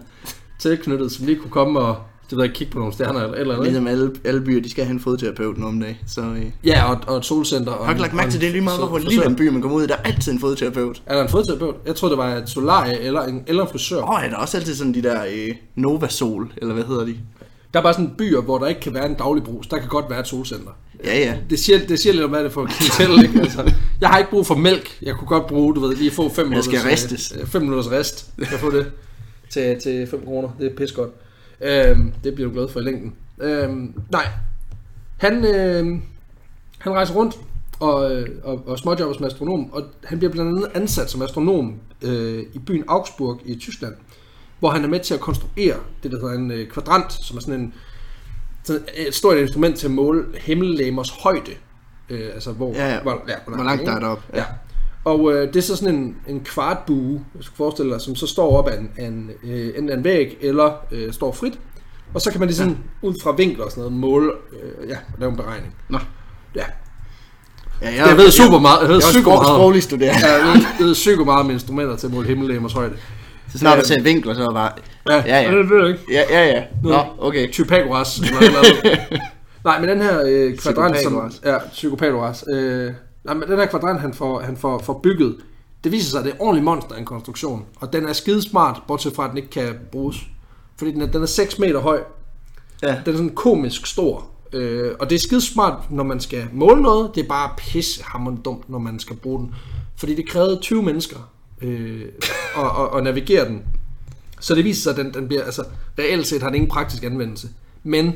[0.59, 1.95] tilknyttet, som lige kunne komme og
[2.29, 3.65] det ved jeg, kigge på nogle stjerner eller eller andet.
[3.67, 5.95] Ligesom alle, alle byer, de skal have en fodterapeut nu om dagen.
[6.07, 7.71] Så øh, Ja, og, og et solcenter.
[7.71, 9.77] Og har ikke lagt mærke til det lige meget, hvor lille en by man kommer
[9.77, 11.01] ud i, der er altid en fodterapeut.
[11.05, 11.75] Er der en fodterapeut?
[11.85, 14.01] Jeg troede, det var et solarie eller en, eller en frisør.
[14.01, 17.15] Åh, oh, er der også altid sådan de der øh, Novasol, eller hvad hedder de?
[17.73, 19.67] Der er bare sådan byer, hvor der ikke kan være en daglig brus.
[19.67, 20.71] Der kan godt være et solcenter.
[21.05, 21.35] Ja, ja.
[21.49, 23.39] Det siger, det siger lidt om, hvad det er for et klientel, ikke?
[23.47, 24.97] Altså, jeg har ikke brug for mælk.
[25.01, 27.33] Jeg kunne godt bruge, du ved, lige få 5 Jeg skal minutters, ristes.
[27.41, 28.29] øh, fem minutters rest.
[28.37, 28.85] Jeg kan få det
[29.49, 30.49] til, til 5 kroner.
[30.59, 31.09] Det er pis godt.
[31.61, 33.15] Øhm, det bliver du glad for i længden.
[33.41, 34.27] Øhm, nej.
[35.17, 35.99] Han, øh,
[36.79, 37.35] han rejser rundt
[37.79, 41.79] og, øh, og, og småjobber som astronom, og han bliver blandt andet ansat som astronom
[42.01, 43.93] øh, i byen Augsburg i Tyskland,
[44.59, 47.41] hvor han er med til at konstruere det, der hedder en øh, kvadrant, som er
[47.41, 47.73] sådan en
[48.63, 51.51] sådan et stort instrument til at måle himmellæmers højde.
[52.09, 53.01] Øh, altså hvor, Ja, ja.
[53.01, 54.23] Hvor, ja, Hvor langt der er deroppe.
[54.33, 54.43] Ja.
[55.07, 58.27] Og øh, det er så sådan en, en kvartbue, jeg skal forestille dig, som så
[58.27, 61.59] står op af en, en, øh, enten af en væg eller øh, står frit.
[62.13, 63.07] Og så kan man ligesom ja.
[63.07, 65.75] ud fra vinkler og sådan noget måle, øh, ja, lave en beregning.
[65.89, 65.97] Nå.
[66.55, 66.63] Ja,
[67.81, 68.79] Ja, jeg ved super meget.
[68.81, 69.57] Jeg ved Jeg er super også meget.
[69.59, 70.27] sproglig studerende.
[70.27, 72.93] Ja, jeg ved, jeg ved psyko meget om instrumenter til at måle himmellæmers højde.
[73.51, 73.81] Så snart Ja.
[73.81, 74.71] du ser vinkler, så er det bare...
[75.09, 75.57] Ja, ja.
[75.57, 76.03] Det ved jeg ikke.
[76.11, 76.63] Ja, ja, ja.
[76.83, 77.51] Nå, okay.
[77.53, 78.19] Pythagoras.
[78.19, 78.61] Eller, eller
[79.69, 81.31] nej, men den her øh, kvadrant, som...
[81.45, 82.43] Ja, psykopagoras.
[82.53, 82.91] Øh,
[83.23, 85.37] nej, men den her kvadrant, han får, han får, får bygget,
[85.83, 87.65] det viser sig, at det er ordentlig monster en konstruktion.
[87.79, 90.17] Og den er skidesmart, bortset fra, at den ikke kan bruges.
[90.77, 92.03] Fordi den er, den er 6 meter høj.
[92.81, 93.01] Ja.
[93.05, 94.27] Den er sådan komisk stor.
[94.53, 97.11] Øh, og det er skidesmart, når man skal måle noget.
[97.15, 99.55] Det er bare pissehammerende dumt, når man skal bruge den.
[99.95, 102.05] Fordi det krævede 20 mennesker øh,
[102.57, 103.63] at, at, at navigere den.
[104.39, 105.63] Så det viser sig, at den, den bliver, altså
[105.99, 107.49] reelt set har den ingen praktisk anvendelse.
[107.83, 108.15] Men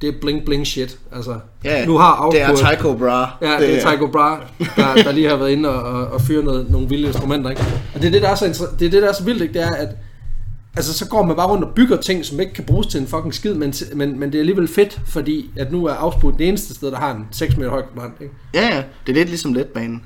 [0.00, 0.98] det er bling bling shit.
[1.12, 3.26] Altså, Ja, nu har det er Tycho Brahe.
[3.42, 4.40] Ja, det er Tycho Brahe,
[4.76, 7.50] der, der lige har været inde og, og, og fyre noget, nogle vilde instrumenter.
[7.50, 7.62] Ikke?
[7.94, 9.54] Og det er det, der er så, det er det, der er så vildt, ikke?
[9.54, 9.88] det er, at
[10.76, 13.06] altså, så går man bare rundt og bygger ting, som ikke kan bruges til en
[13.06, 16.48] fucking skid, men, men, men det er alligevel fedt, fordi at nu er Augsburg det
[16.48, 18.14] eneste sted, der har en 6 meter høj kvadrant.
[18.20, 18.34] Ikke?
[18.54, 18.82] Ja, ja.
[19.06, 20.02] Det er lidt ligesom letbanen.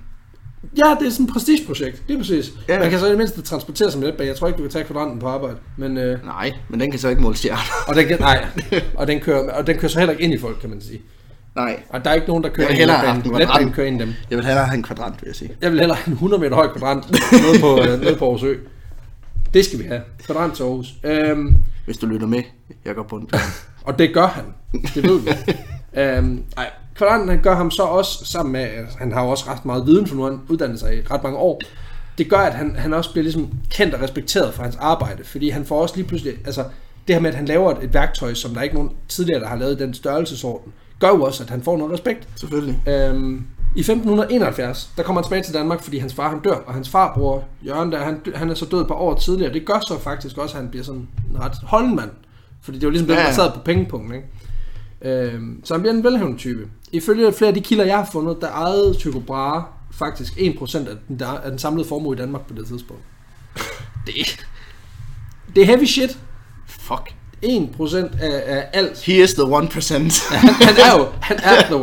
[0.79, 2.53] Ja, det er sådan et prestigeprojekt, det er præcis.
[2.68, 2.79] Ja.
[2.79, 4.29] Man kan så i det mindste transportere sig med letbane.
[4.29, 5.57] Jeg tror ikke, du kan tage kvadranten på arbejde.
[5.77, 7.61] Men, øh, Nej, men den kan så ikke måle stjerner.
[7.88, 8.44] og, den, kan- nej,
[8.99, 11.01] og, den kører, og den kører så heller ikke ind i folk, kan man sige.
[11.57, 11.83] Nej.
[11.88, 13.38] Og der er ikke nogen, der kører ind i letbanen.
[13.38, 14.14] Letbanen kører ind i dem.
[14.31, 15.51] Jeg vil hellere have en kvadrant, vil jeg sige.
[15.61, 18.42] Jeg vil hellere have en 100 meter høj kvadrant nede på, øh, nede på Aarhus
[18.42, 18.55] Ø.
[19.55, 20.01] Det skal vi have.
[20.27, 20.87] Kvadrant til Aarhus.
[21.05, 22.42] Øhm, Hvis du lytter med,
[22.85, 23.29] jeg går på en
[23.85, 24.44] og det gør han.
[24.94, 25.29] Det ved vi.
[26.01, 29.65] øhm, ej, kvadranden han gør ham så også sammen med, han har jo også ret
[29.65, 31.61] meget viden, for nu han uddannet sig i ret mange år.
[32.19, 35.49] Det gør, at han, han også bliver ligesom kendt og respekteret for hans arbejde, fordi
[35.51, 36.65] han får også lige pludselig, altså
[37.09, 39.41] det her med, at han laver et, et værktøj, som der er ikke nogen tidligere,
[39.41, 42.29] der har lavet den størrelsesorden, gør jo også, at han får noget respekt.
[42.37, 42.83] Selvfølgelig.
[42.87, 46.75] Øhm, I 1571, der kommer han tilbage til Danmark, fordi hans far han dør, og
[46.75, 49.53] hans farbror, Jørgen, der, han, han er så død et par år tidligere.
[49.53, 52.11] Det gør så faktisk også, at han bliver sådan en ret holden mand.
[52.63, 53.27] Fordi det var ligesom ja, Ja, ja.
[53.27, 54.15] der sad på pengepunkten.
[54.15, 54.27] Ikke?
[55.03, 56.69] Øh, så han bliver en velhævende type.
[56.93, 60.97] Ifølge flere af de kilder, jeg har fundet, der ejede Tycho Brahe faktisk 1% af
[61.09, 63.03] den, der, af den samlede formue i Danmark på det tidspunkt.
[64.07, 64.47] Det,
[65.55, 66.19] det er heavy shit.
[66.67, 67.15] Fuck.
[67.45, 69.05] 1% af, af alt.
[69.05, 69.45] He is the 1%.
[70.37, 71.77] Han, han er jo han er the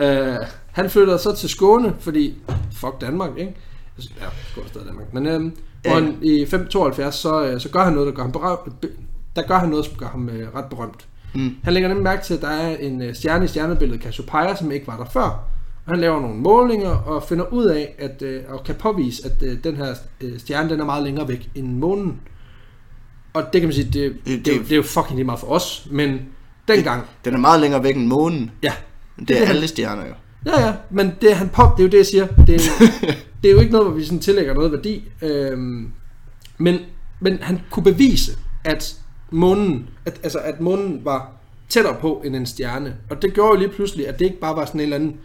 [0.00, 0.40] 1%.
[0.40, 2.34] Uh, han flytter så til Skåne, fordi
[2.72, 3.54] fuck Danmark, ikke?
[3.98, 5.14] Ja, Skåne er stadig Danmark.
[5.14, 5.94] Men øhm, ja.
[5.94, 8.84] han, i 572, så, øh, så gør han noget, der gør ham, berømt,
[9.36, 11.06] der gør han noget, som gør ham øh, ret berømt.
[11.34, 11.56] Mm.
[11.64, 14.72] Han lægger nemlig mærke til, at der er en øh, stjerne i stjernebilledet Cassiopeia, som
[14.72, 15.22] ikke var der før.
[15.86, 19.42] Og han laver nogle målinger og finder ud af, at, øh, og kan påvise, at
[19.42, 22.20] øh, den her øh, stjerne den er meget længere væk end månen.
[23.34, 25.14] Og det kan man sige, det, det, det, det, er jo- det er jo fucking
[25.14, 26.18] lige meget for os, men
[26.68, 28.50] dengang, Den er meget længere væk end månen.
[28.62, 28.72] ja,
[29.18, 30.12] Det, det er er alle stjerner jo.
[30.46, 32.26] Ja, ja, men det, han pop, det er jo det, jeg siger.
[32.46, 32.60] Det er,
[33.42, 35.04] det er jo ikke noget, hvor vi sådan tillægger noget værdi.
[35.22, 35.90] Øhm,
[36.58, 36.78] men,
[37.20, 38.32] men han kunne bevise,
[38.64, 38.96] at
[39.34, 41.30] månen, at, altså, at månen var
[41.68, 42.94] tættere på end en stjerne.
[43.10, 45.16] Og det gjorde jo lige pludselig, at det ikke bare var sådan en eller anden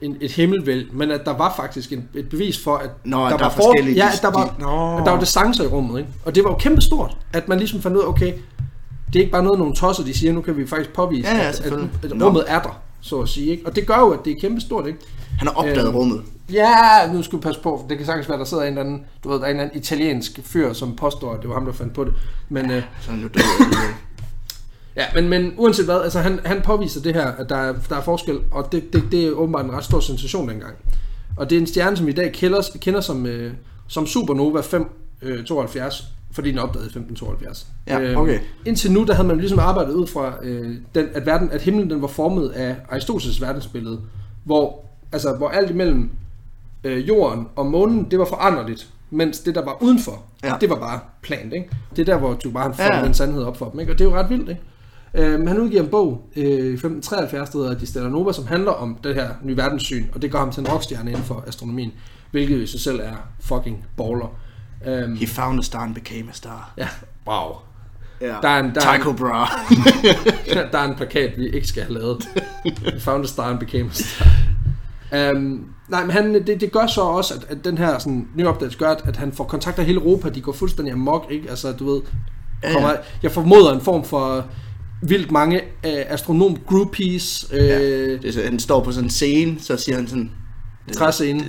[0.00, 3.30] en, et himmelvæld, men at der var faktisk en, et bevis for, at Nå, at
[3.32, 5.98] der var forskellige ja, dis- at der var, de- at der var distancer i rummet,
[5.98, 6.10] ikke?
[6.24, 8.32] Og det var jo kæmpe stort, at man ligesom fandt ud af, okay,
[9.06, 11.36] det er ikke bare noget, nogle tosser, de siger, nu kan vi faktisk påvise, Ja,
[11.36, 13.66] ja, at, at, at rummet er der, så at sige, ikke?
[13.66, 14.98] Og det gør jo, at det er kæmpe stort, ikke?
[15.38, 16.22] Han har opdaget Øhm, rummet.
[16.52, 17.78] Ja, nu skal vi passe på.
[17.80, 19.56] for Det kan sagtens være, der sidder en eller anden, du ved, der er en
[19.56, 22.12] eller anden italiensk fyr, som påstår, at det var ham, der fandt på det.
[22.48, 23.16] Men, øh, Så er
[24.96, 27.96] ja, men, men uanset hvad, altså han, han påviser det her, at der er, der
[27.96, 30.74] er forskel, og det, det, det er åbenbart en ret stor sensation dengang.
[31.36, 33.52] Og det er en stjerne, som i dag kender, kender som, øh,
[33.86, 37.66] som Supernova 572, fordi den opdaget i 1572.
[37.86, 38.38] Ja, okay.
[38.64, 41.90] indtil nu, der havde man ligesom arbejdet ud fra, øh, den, at, verden, at himlen
[41.90, 44.00] den var formet af Aristoteles verdensbillede,
[44.44, 46.10] hvor, altså, hvor alt imellem
[46.84, 50.54] øh, jorden og månen, det var foranderligt, mens det, der var udenfor, Ja.
[50.60, 51.70] det var bare plant, ikke?
[51.96, 53.04] Det er der, hvor du bare får Ja, ja.
[53.04, 53.92] den sandhed op for dem, ikke?
[53.92, 54.60] Og det er jo ret vildt, ikke?
[55.14, 58.72] Øh, han udgiver en bog øh, i 1573, der hedder De Stella Nova, som handler
[58.72, 61.92] om det her nye verdenssyn, og det gør ham til en rockstjerne inden for astronomien,
[62.30, 64.34] hvilket i sig selv er fucking baller.
[65.04, 66.72] Um, He found a star and became a star.
[66.78, 66.88] ja,
[67.28, 67.52] wow.
[68.20, 68.34] Ja.
[68.42, 69.48] Der er en- der er en- Tycho Brahe.
[70.72, 72.28] der er en plakat, vi ikke skal have lavet.
[72.92, 74.26] We found a star and became a star.
[75.12, 78.48] Um, nej, men han, det, det gør så også, at, at den her sådan, nye
[78.48, 80.28] opdagelse gør, at, at han får kontakt af hele Europa.
[80.28, 81.50] De går fuldstændig amok, ikke?
[81.50, 82.00] Altså, du ved,
[82.62, 82.74] Ja, ja.
[82.74, 82.92] kommer,
[83.22, 84.44] jeg formoder en form for
[85.02, 87.46] vildt mange uh, astronom groupies.
[87.52, 87.80] Uh, Ja.
[88.12, 90.30] Det er så, han står på sådan en scene, så siger han sådan...
[90.94, 91.44] Træscene.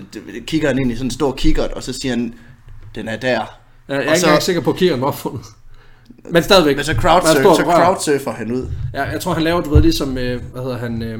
[0.46, 2.34] Kigger han ind i sådan en stor kikkert, og så siger han,
[2.96, 3.30] den er der.
[3.30, 3.44] Jeg
[3.88, 5.42] er Og ikke så- engang sikker på, at kiggeren var opfundet.
[6.30, 6.76] Men stadigvæk.
[6.76, 8.66] Men så, er crowdsurf, så crowdsurfer han ud.
[8.94, 11.20] Ja, jeg tror, han laver, du ved, ligesom, øh, hvad hedder han, øh,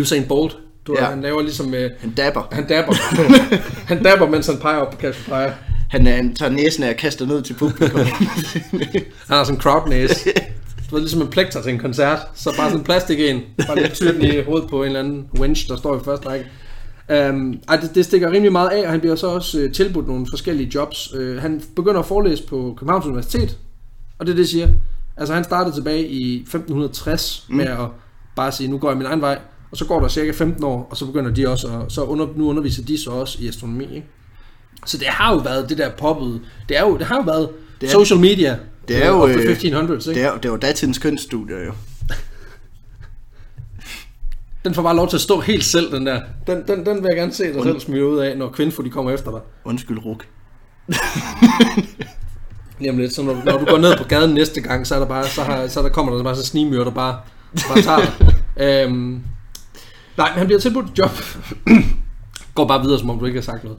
[0.00, 0.56] Usain Bolt.
[0.86, 1.04] Du Ja.
[1.04, 2.48] han laver ligesom, øh, Han dabber.
[2.52, 2.94] han dabber.
[3.94, 5.54] han dabber, mens han peger op på Cassiopeia.
[5.90, 8.00] Han, øh, han tager næsen af og kaster ned til publikum.
[9.28, 10.14] Han har sådan en crowd næse.
[10.90, 12.18] Du ved, ligesom en plekter til en koncert.
[12.34, 13.40] Så bare sådan en plastik en.
[13.66, 16.46] Bare lidt tyr i hovedet på en eller anden winch, der står i første række.
[17.30, 20.08] Um, ej, det, det stikker rimelig meget af, og han bliver så også øh, tilbudt
[20.08, 21.14] nogle forskellige jobs.
[21.14, 23.58] Uh, han begynder at forelæse på Københavns Universitet,
[24.18, 24.68] og det er det, jeg siger.
[25.16, 27.56] Altså, han startede tilbage i 1560 mm.
[27.56, 27.78] med at
[28.36, 29.38] bare sige, nu går jeg min egen vej,
[29.72, 32.26] og så går der cirka 15 år, og så begynder de også, at, så under,
[32.36, 34.06] nu underviser de så også i astronomi, ikke?
[34.86, 37.48] Så det har jo været det der poppet, det, er jo, det har jo været
[37.80, 38.58] Det er- social media
[38.88, 40.14] det er jo, øh, 1500s, ikke?
[40.14, 41.72] det, er, det var datidens kønsstudier jo.
[44.64, 46.20] Den får bare lov til at stå helt selv, den der.
[46.46, 48.90] Den, den, den vil jeg gerne se dig selv smyge ud af, når kvindfo de
[48.90, 49.40] kommer efter dig.
[49.64, 50.26] Undskyld, Ruk.
[52.90, 55.06] Om lidt, så når, når du går ned på gaden næste gang, så, er der
[55.06, 57.16] bare, så, har, så der kommer der bare så snigmyr, der bare,
[57.68, 58.34] bare tager dig.
[58.86, 59.22] øhm,
[60.16, 61.10] nej, men han bliver tilbudt et job.
[62.54, 63.78] går bare videre, som om du ikke har sagt noget.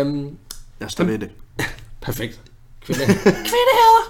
[0.00, 0.28] Øhm,
[0.80, 1.28] Jeg står ved det.
[2.02, 2.40] Perfekt.
[2.86, 3.04] Kvinde.
[3.50, 4.04] Kvindehader!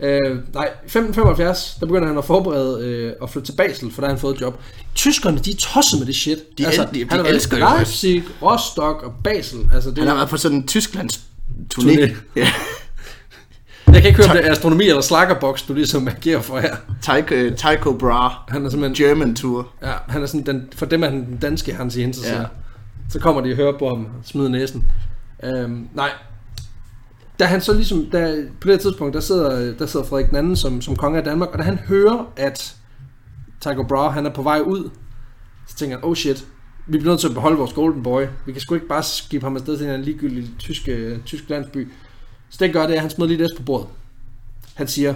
[0.00, 4.08] øh, nej, 1575, der begynder han at forberede øh, at flytte til Basel, for der
[4.08, 4.60] har han fået et job.
[4.94, 6.38] Tyskerne, de er tosset med det shit.
[6.58, 7.74] De el- de- de han elsker jo det.
[7.76, 9.58] Leipzig, Rostock og Basel.
[9.74, 11.20] Altså, det, Han har været på sådan en Tysklands
[11.74, 11.90] turné.
[11.90, 12.14] Turné.
[12.36, 12.52] Ja.
[13.92, 16.76] Jeg kan ikke høre, om det er astronomi eller slakkerbox, du ligesom agerer for her.
[17.02, 18.34] Tycho, Tycho Brahe.
[18.48, 19.68] Han er simpelthen, German tour.
[19.82, 22.44] ja, han er sådan den, for dem er han den danske Hans Jensen, Ja.
[23.10, 24.84] Så kommer de og hører på ham og smider næsen.
[25.44, 26.10] Øhm, nej,
[27.38, 30.56] da han så ligesom, da, på det tidspunkt, der sidder, der sidder Frederik den anden
[30.56, 32.76] som, som konge af Danmark, og da han hører, at
[33.60, 34.90] Tycho Brahe, han er på vej ud,
[35.68, 36.44] så tænker han, oh shit,
[36.86, 38.22] vi bliver nødt til at beholde vores golden boy.
[38.46, 41.88] Vi kan sgu ikke bare skifte ham afsted til en ligegyldig tysk, øh, tysk landsby.
[42.50, 43.88] Så det gør det, er, at han smider lige det på bordet.
[44.74, 45.14] Han siger,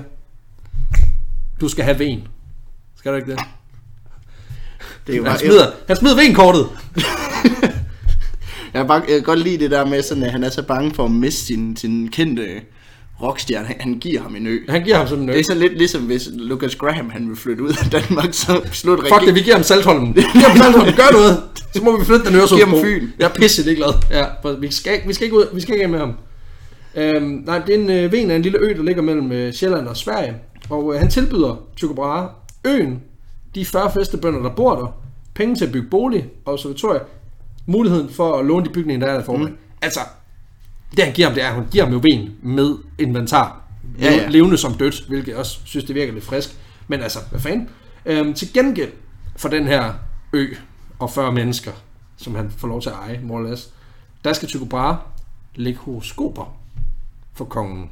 [1.60, 2.28] du skal have ven.
[2.98, 3.40] Skal du ikke det?
[5.06, 6.68] Det er Han smider, han smider venkortet.
[8.74, 10.94] jeg, bare, jeg kan godt lide det der med, sådan, at han er så bange
[10.94, 12.60] for at miste sin, sin kendte
[13.22, 14.58] rockstjerne, han, han giver ham en ø.
[14.68, 15.32] Han giver ham sådan en ø.
[15.32, 18.62] Det er så lidt ligesom hvis Lucas Graham han vil flytte ud af Danmark, så
[18.72, 20.16] slut Fuck det, vi giver ham Saltholmen.
[20.16, 21.42] Vi giver ham Saltholmen, gør noget.
[21.74, 22.70] Så må vi flytte den Øresundsbro.
[22.70, 23.08] Giv ham Fyn.
[23.18, 23.92] Jeg er pisse det glad.
[24.10, 26.14] Ja, for vi skal, vi skal ikke ud, vi skal ikke med ham.
[26.96, 29.52] Øhm, nej, det er en øh, ven af en lille ø, der ligger mellem øh,
[29.52, 30.36] Sjælland og Sverige.
[30.70, 32.28] Og øh, han tilbyder Tycho Brahe
[32.64, 33.02] øen,
[33.54, 35.00] de 40 festebønder, der bor der,
[35.34, 37.00] penge til at bygge bolig og observatorier,
[37.66, 39.56] muligheden for at låne de bygninger, der er der for mm.
[39.82, 40.00] Altså,
[40.96, 43.62] det han giver ham, det er, at hun giver ham jo ben med inventar.
[44.00, 44.28] Ja, ja.
[44.28, 46.56] Levende som dødt, hvilket jeg også synes, det virker lidt frisk.
[46.88, 47.68] Men altså, hvad fanden?
[48.06, 48.92] Øhm, til gengæld
[49.36, 49.92] for den her
[50.32, 50.46] ø
[50.98, 51.72] og 40 mennesker,
[52.16, 53.70] som han får lov til at eje, more or less,
[54.24, 54.96] der skal Tycho Brahe
[55.54, 56.56] lægge horoskoper
[57.36, 57.90] for kongen.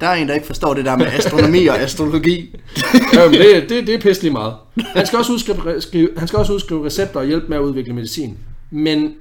[0.00, 2.56] Der er en, der ikke forstår det der med astronomi og astrologi.
[3.14, 4.54] Jamen, det, det, det er pisselig meget.
[4.96, 7.94] Han skal, også udskrive, skrive, han skal også udskrive recepter og hjælpe med at udvikle
[7.94, 8.38] medicin.
[8.70, 9.14] Men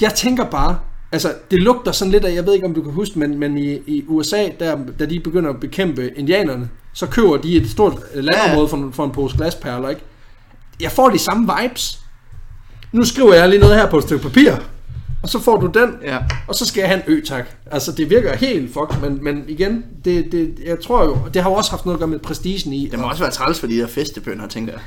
[0.00, 0.78] jeg tænker bare,
[1.12, 3.58] altså det lugter sådan lidt af, jeg ved ikke om du kan huske, men, men
[3.58, 7.98] i, i USA, der, da de begynder at bekæmpe indianerne, så køber de et stort
[8.14, 10.02] øh, landområde for, en- for en pose glasperler, ikke?
[10.80, 12.00] Jeg får de samme vibes.
[12.92, 14.52] Nu skriver jeg lige noget her på et stykke papir,
[15.24, 16.18] og så får du den, Ja.
[16.48, 17.44] og så skal jeg have en ø, tak.
[17.70, 21.50] Altså, det virker helt fuck, men, men igen, det, det, jeg tror jo, det har
[21.50, 22.88] jo også haft noget at gøre med prestigen i.
[22.88, 24.82] Det må også være træls for de der festebønder, tænker jeg.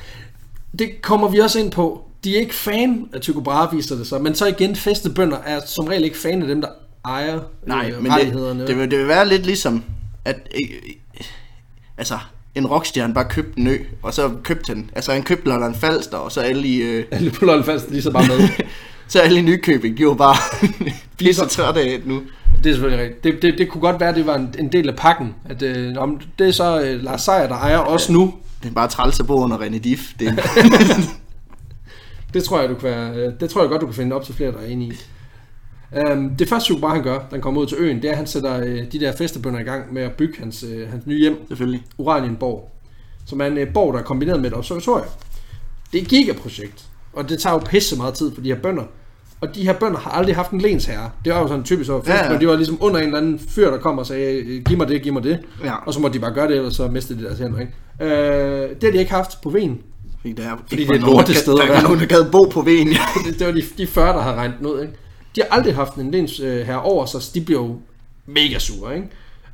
[0.80, 2.04] Det kommer vi også ind på.
[2.24, 4.22] De er ikke fan af Tycho Brahe, viser det sig.
[4.22, 6.68] Men så igen, festebønder er som regel ikke fan af dem, der
[7.06, 9.84] ejer Nej, øh, men det, det, vil, det vil være lidt ligesom,
[10.26, 10.70] at øh,
[11.98, 12.18] altså,
[12.56, 16.18] en rockstjerne bare købte en ø, og så købte han, altså han købte Lolland Falster,
[16.18, 18.50] og så alle i, øh, Alle på Lolland Falster, de så bare med.
[19.08, 20.36] så alle i Nykøbing, de var bare
[21.18, 22.22] pisse trætte af det nu.
[22.64, 23.24] det er selvfølgelig rigtigt.
[23.24, 25.36] Det, det, det kunne godt være, at det var en, en del af pakken.
[25.46, 28.34] At, øh, om det er så øh, Lars Seier, der ejer os nu.
[28.64, 30.02] Det er bare træls at bo under René Diff.
[30.20, 30.40] Det,
[32.34, 34.26] Det tror jeg, du kan være, øh, det tror jeg godt, du kan finde op
[34.26, 34.98] til flere, der er enige i.
[36.12, 38.18] Um, det første Brahe, han gør, da han kommer ud til øen, det er, at
[38.18, 41.20] han sætter øh, de der festebønder i gang med at bygge hans, øh, hans nye
[41.20, 41.48] hjem.
[41.48, 41.84] selvfølgelig.
[41.98, 42.72] Oranienborg,
[43.26, 45.08] som er en øh, borg, der er kombineret med et observatorium.
[45.92, 48.84] Det er et gigaprojekt, og det tager jo pisse meget tid for de her bønder.
[49.42, 51.10] Og de her bønder har aldrig haft en lensherre.
[51.26, 53.40] Det var jo sådan typisk over Ja, ja, de var ligesom under en eller anden
[53.40, 55.40] fyr, der kom og sagde, øh, giv mig det, giv mig det.
[55.64, 55.74] Ja.
[55.86, 57.60] Og så må de bare gøre det, ellers så mistede de deres hænder.
[57.60, 57.74] Ikke?
[58.02, 59.82] Øh, det har de ikke haft på Ven.
[60.22, 62.44] Fordi, der, Fordi ikke det er var nogen, et der er nogen, der gad bo
[62.52, 62.88] på vejen.
[62.88, 63.00] Ja.
[63.26, 64.82] Det, det var de, de 40, der har regnet den ud.
[64.82, 64.94] Ikke?
[65.36, 67.80] De har aldrig haft en lens øh, over sig, så de bliver jo
[68.26, 68.96] mega sure.
[68.96, 69.10] Ikke?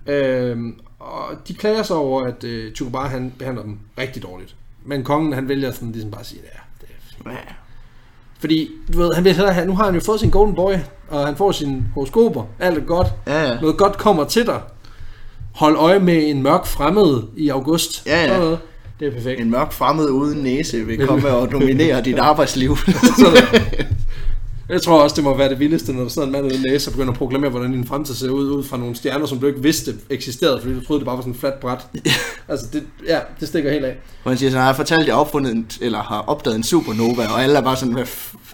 [0.08, 4.56] Øhm, og de klager sig over, at øh, Brahe han behandler dem rigtig dårligt.
[4.86, 7.38] Men kongen han vælger sådan ligesom bare at sige, ja, det er Ja.
[8.44, 10.74] Fordi, du ved, han vil hellere nu har han jo fået sin golden boy,
[11.10, 13.60] og han får sine horoskoper, alt er godt, Ja, ja.
[13.62, 14.60] noget godt kommer til dig.
[15.56, 18.04] Hold øje med en mørk fremmed i august.
[18.06, 18.38] Ja, ja.
[18.38, 18.60] Noget.
[19.00, 19.40] Det er perfekt.
[19.42, 22.78] En mørk fremmed uden næse vil komme og dominere dit arbejdsliv.
[24.64, 24.74] Sådan.
[24.74, 26.90] Jeg tror også, det må være det vildeste, når der sidder en mand uden næse
[26.90, 29.48] og begynder at proklamere, hvordan din fremtid ser ud, ud fra nogle stjerner, som du
[29.48, 31.80] ikke vidste eksisterede, fordi du troede, det bare var sådan et fladt bræt.
[32.50, 33.96] altså, det, ja, det stikker helt af.
[34.24, 36.58] Hvor han siger sådan, jeg har fortalt, at jeg har opfundet en, eller har opdaget
[36.58, 38.06] en supernova, og alle er bare sådan, hvad,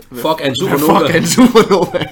[0.10, 1.08] hvad, Fuck, en supernova.
[1.08, 2.06] fuck en supernova?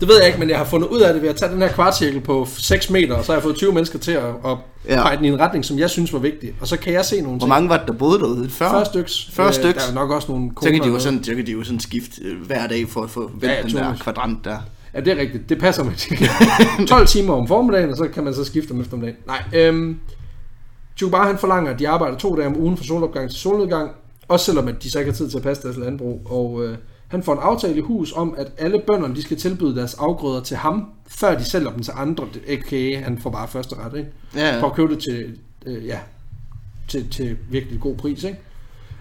[0.00, 1.62] Det ved jeg ikke, men jeg har fundet ud af det ved at tage den
[1.62, 4.56] her kvartcirkel på 6 meter, og så har jeg fået 20 mennesker til at, at
[4.88, 5.02] Ja.
[5.02, 6.52] pege den i en retning, som jeg synes var vigtig.
[6.60, 7.48] Og så kan jeg se nogle Hvor ting.
[7.48, 8.50] mange var det, der boede derude?
[8.50, 8.70] 40?
[8.70, 9.30] 40 styks.
[9.32, 9.84] 40 styks.
[9.84, 11.80] Der er nok også nogle Så kan, de jo sådan, så kan de jo sådan
[11.80, 14.58] skifte øh, hver dag for at få vendt Ja, den der kvadrant der.
[14.94, 15.48] Ja, det er rigtigt.
[15.48, 19.16] Det passer med 12 timer om formiddagen, og så kan man så skifte om eftermiddagen.
[19.26, 19.98] Nej, øhm,
[21.10, 23.90] Brahe, han forlanger, at de arbejder to dage om ugen fra solopgang til solnedgang,
[24.28, 26.22] også selvom at de så ikke har tid til at passe deres landbrug.
[26.24, 26.76] Og øh,
[27.10, 30.40] han får en aftale i hus om, at alle bønderne de skal tilbyde deres afgrøder
[30.40, 33.00] til ham, før de sælger dem til andre, a.k.a.
[33.04, 34.10] han får bare første ret, ikke?
[34.36, 35.98] Ja, For at købe det til, øh, ja,
[36.88, 38.38] til, til virkelig god pris, ikke?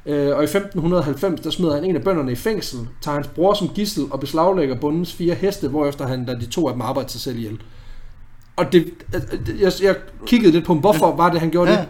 [0.06, 3.54] Øh, og i 1590, der smider han en af bønderne i fængsel, tager hans bror
[3.54, 7.10] som gissel og beslaglægger bondens fire heste, hvorefter han lader de to af dem arbejde
[7.10, 7.62] sig selv ihjel.
[8.56, 9.96] Og det, øh, jeg, jeg
[10.26, 11.78] kiggede lidt på, hvorfor var det, han gjorde Ja.
[11.78, 11.88] det.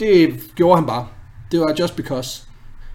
[0.00, 1.06] Det gjorde han bare.
[1.52, 2.44] Det var just because.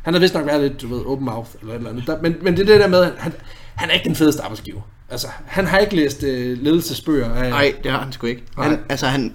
[0.03, 2.07] Han har vist nok været lidt, du ved, open mouth eller et eller andet.
[2.07, 3.33] Der, men, men det er det der med, han,
[3.75, 4.81] han er ikke den fedeste arbejdsgiver.
[5.09, 7.33] Altså, han har ikke læst øh, ledelsesbøger.
[7.33, 8.43] Af, Nej, det har han sgu ikke.
[8.57, 8.67] Nej.
[8.67, 9.33] Han, altså han,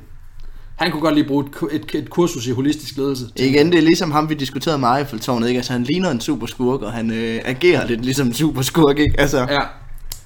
[0.76, 3.24] Han kunne godt lige bruge et, et, et kursus i holistisk ledelse.
[3.36, 5.58] igen, det er ligesom ham, vi diskuterede med Eiffeltårnet, ikke?
[5.58, 9.14] Altså han ligner en superskurk, og han øh, agerer lidt ligesom en superskurk, ikke?
[9.20, 9.58] Altså, Ja.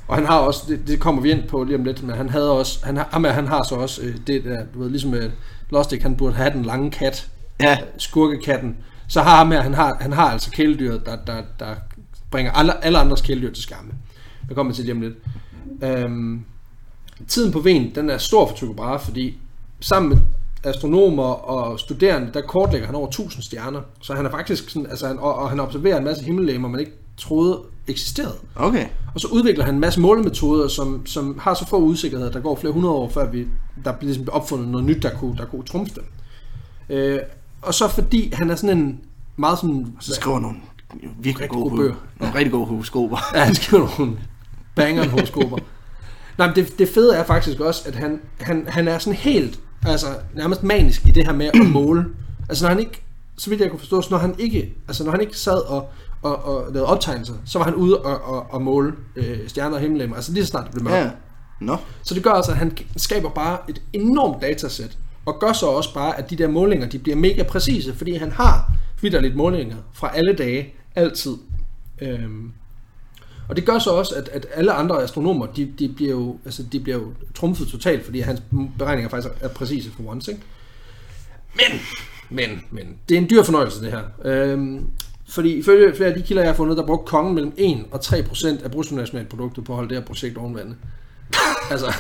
[0.09, 2.28] Og han har også, det, det kommer vi ind på lige om lidt, men han
[2.28, 4.90] havde også, han har, ham her, han har så også øh, det der, du ved,
[4.90, 5.31] ligesom med
[5.70, 7.26] Lustig, han burde have den lange kat,
[7.61, 8.76] ja, skurkekatten.
[9.12, 11.75] Så har ham her, han har, han har altså kæledyret, der, der, der
[12.31, 13.92] bringer alle, alle andres kæledyr til skamme.
[14.48, 15.14] Det kommer til lige om lidt.
[15.83, 16.44] Øhm,
[17.29, 19.38] tiden på Ven, den er stor for Tycho Brahe, fordi
[19.81, 20.18] sammen med
[20.64, 23.81] astronomer og studerende, der kortlægger han over 1000 stjerner.
[24.01, 26.81] Så han er faktisk sådan, altså han, og, og han observerer en masse himmellegemer, man
[26.81, 28.37] ikke troede eksisterede.
[28.57, 28.87] Okay.
[29.14, 32.57] Og så udvikler han en masse målemetoder, som, som har så få usikkerheder, der går
[32.57, 33.46] flere hundrede år, før vi,
[33.85, 36.05] der bliver ligesom opfundet noget nyt, der kunne, der kunne trumfe dem.
[36.88, 37.18] Øh,
[37.62, 39.01] og så fordi han er sådan en
[39.37, 39.96] meget sådan...
[40.01, 40.57] Så skriver nogle
[41.18, 41.94] virkelig gode, gode bøger.
[42.20, 43.18] Nogle rigtig gode horoskoper.
[43.35, 44.18] Ja, han skriver nogle
[44.75, 45.59] banger horoskoper.
[46.38, 49.61] Nej, men det, det fede er faktisk også, at han, han, han er sådan helt,
[49.87, 52.05] altså nærmest manisk i det her med at måle.
[52.48, 53.03] Altså når han ikke,
[53.37, 55.90] så vidt jeg kunne forstå, så når han ikke, altså når han ikke sad og,
[56.22, 59.81] og, og lavede optegnelser, så var han ude og, og, og måle øh, stjerner og
[59.81, 60.96] himmellemmer, altså lige så snart det blev mørkt.
[60.96, 61.11] Ja.
[61.61, 61.77] Nå.
[62.03, 65.94] Så det gør altså, at han skaber bare et enormt datasæt, og gør så også
[65.94, 70.16] bare, at de der målinger, de bliver mega præcise, fordi han har vidderligt målinger fra
[70.16, 71.37] alle dage, altid.
[72.00, 72.52] Øhm,
[73.48, 76.62] og det gør så også, at, at alle andre astronomer, de, de, bliver jo, altså,
[76.72, 78.42] de bliver jo trumfet totalt, fordi hans
[78.78, 80.42] beregninger faktisk er præcise for once, ikke?
[81.54, 81.80] Men,
[82.30, 84.02] men, men, det er en dyr fornøjelse, det her.
[84.24, 84.87] Øhm,
[85.28, 88.00] fordi ifølge flere af de kilder, jeg har fundet, der brugte kongen mellem 1 og
[88.00, 90.76] 3 procent af bruttonationalproduktet på at holde det her projekt oven vandet.
[91.70, 91.94] altså,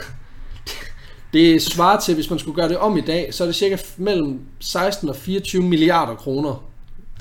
[1.32, 3.76] det svarer til, hvis man skulle gøre det om i dag, så er det cirka
[3.96, 6.64] mellem 16 og 24 milliarder kroner,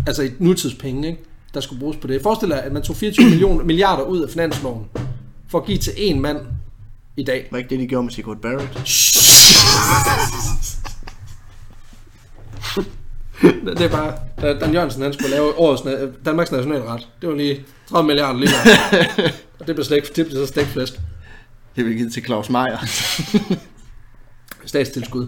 [0.08, 1.20] altså i nutidspenge, ikke?
[1.54, 2.22] der skulle bruges på det.
[2.22, 4.86] Forestil dig, at man tog 24 millioner, milliarder ud af finansloven,
[5.48, 6.38] for at give til én mand
[7.18, 7.48] i dag.
[7.52, 8.70] Var ikke det, de gjorde med Sigurd Barrett?
[13.66, 15.84] Det er bare, da Dan Jørgensen han skulle lave årets
[16.26, 17.08] Danmarks nationalret.
[17.22, 19.30] Det var lige 30 milliarder lige der.
[19.60, 20.94] Og det blev, slet, ikke- det blev så stegt flæsk.
[21.76, 22.78] Det blev givet til Claus Meier.
[24.66, 25.28] Statstilskud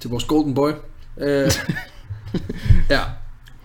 [0.00, 0.70] til vores golden boy.
[1.18, 1.50] Øh,
[2.90, 3.00] ja,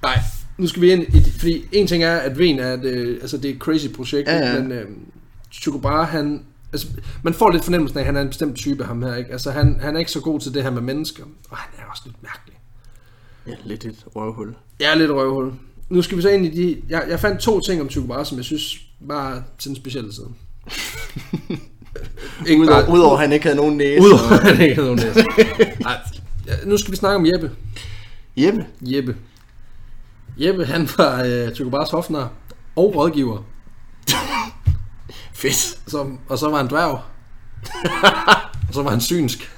[0.02, 0.20] nej.
[0.58, 3.38] Nu skal vi ind i, fordi en ting er, at Ven er et, øh, altså
[3.38, 4.62] det er et crazy projekt, Ja, ja.
[4.62, 6.88] men øh, Brahe, han, altså,
[7.24, 9.32] man får lidt fornemmelsen af, at han er en bestemt type, ham her, ikke?
[9.32, 11.84] Altså, han, han er ikke så god til det her med mennesker, og han er
[11.92, 12.58] også lidt mærkelig.
[13.48, 14.56] ja, lidt et røvhul.
[14.80, 15.54] Er lidt røvhul.
[15.90, 16.82] Nu skal vi så ind i de...
[16.90, 20.14] Jeg, jeg fandt to ting om Tycho Brahe, som jeg synes var til den specielle
[20.14, 20.30] side.
[22.46, 24.02] Ikke Udover, bare- udover at han ikke havde nogen næse.
[24.02, 25.26] Udover han ikke havde nogen næse.
[26.48, 27.52] Ja, nu skal vi snakke om Jeppe.
[28.38, 28.66] Jeppe.
[28.82, 29.16] Jeppe.
[30.38, 32.30] Jeppe, han var øh, Tycho Brahes hofnar
[32.76, 33.44] og rådgiver.
[35.34, 35.80] Fedt.
[35.88, 36.90] Som, og så var han dværg.
[38.68, 39.52] og så var han synsk.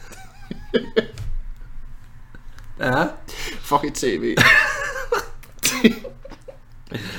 [2.80, 3.04] ja.
[3.60, 4.36] Fuck et tv.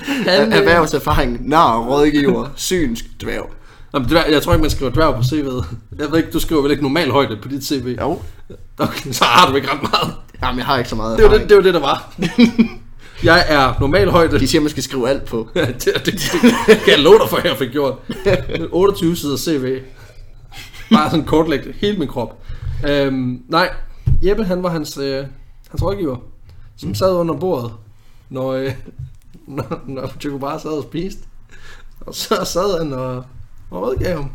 [0.06, 3.50] Han, øh, Erhvervserfaring, nar, rådgiver, synsk, dværg.
[3.92, 5.74] Nå, men dværg, jeg tror ikke, man skriver dværg på CV'et.
[5.98, 7.96] Jeg ved ikke, du skriver vel ikke normal højde på dit CV?
[8.00, 8.18] Jo.
[8.78, 10.14] Okay, så har du ikke ret meget.
[10.42, 12.14] Jamen, jeg har ikke så meget Det var det, det, var det der var.
[13.30, 14.38] jeg er normal højde.
[14.38, 15.48] De siger, man skal skrive alt på.
[15.54, 17.94] Ja, det, det, det, kan jeg love dig for, at jeg fik gjort.
[18.72, 19.78] 28 sider CV.
[20.92, 22.42] Bare sådan kortlægt hele min krop.
[22.88, 23.70] Øhm, nej,
[24.22, 25.26] Jeppe han var hans, øh,
[25.70, 26.16] hans rådgiver,
[26.76, 27.72] som sad under bordet,
[28.28, 28.72] når, øh,
[29.56, 31.22] når, når Tycho bare sad og spiste.
[32.00, 33.24] Og så sad han og,
[33.70, 34.30] og rådgav ham.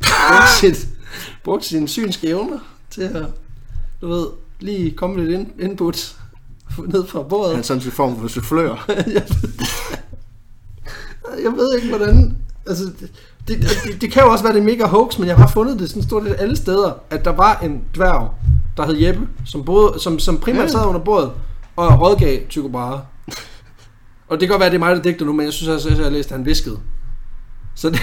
[0.00, 0.88] Brugte, sit,
[1.44, 2.58] brugte sine synske evner
[2.90, 3.26] til at,
[4.00, 4.26] du ved,
[4.60, 6.16] lige komme lidt in, input
[6.78, 7.50] ned fra bordet.
[7.50, 8.84] Han er sådan en form for soufflør.
[8.88, 9.24] jeg,
[11.42, 12.36] jeg ved ikke, hvordan...
[12.66, 13.10] Altså, det,
[13.48, 15.88] det, det, det kan jo også være, det mega hoax, men jeg har fundet det
[15.88, 18.30] sådan stort set alle steder, at der var en dværg,
[18.76, 21.32] der hed Jeppe, som, boede, som, som primært sad under bordet
[21.76, 23.00] og rådgav Tycho Brahe.
[24.28, 25.68] Og det kan godt være, at det er mig, der digter nu, men jeg synes
[25.68, 26.78] også, at jeg har læst, at han viskede.
[27.74, 28.00] Så, det,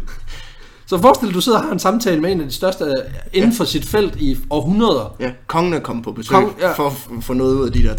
[0.86, 2.92] så forestil dig, du sidder og har en samtale med en af de største øh,
[3.32, 5.16] inden for sit felt i århundreder.
[5.20, 6.68] Ja, kongen er kommet på besøg Kong- ja.
[6.68, 6.72] ja.
[6.74, 6.86] for
[7.18, 7.94] at få noget ud af de der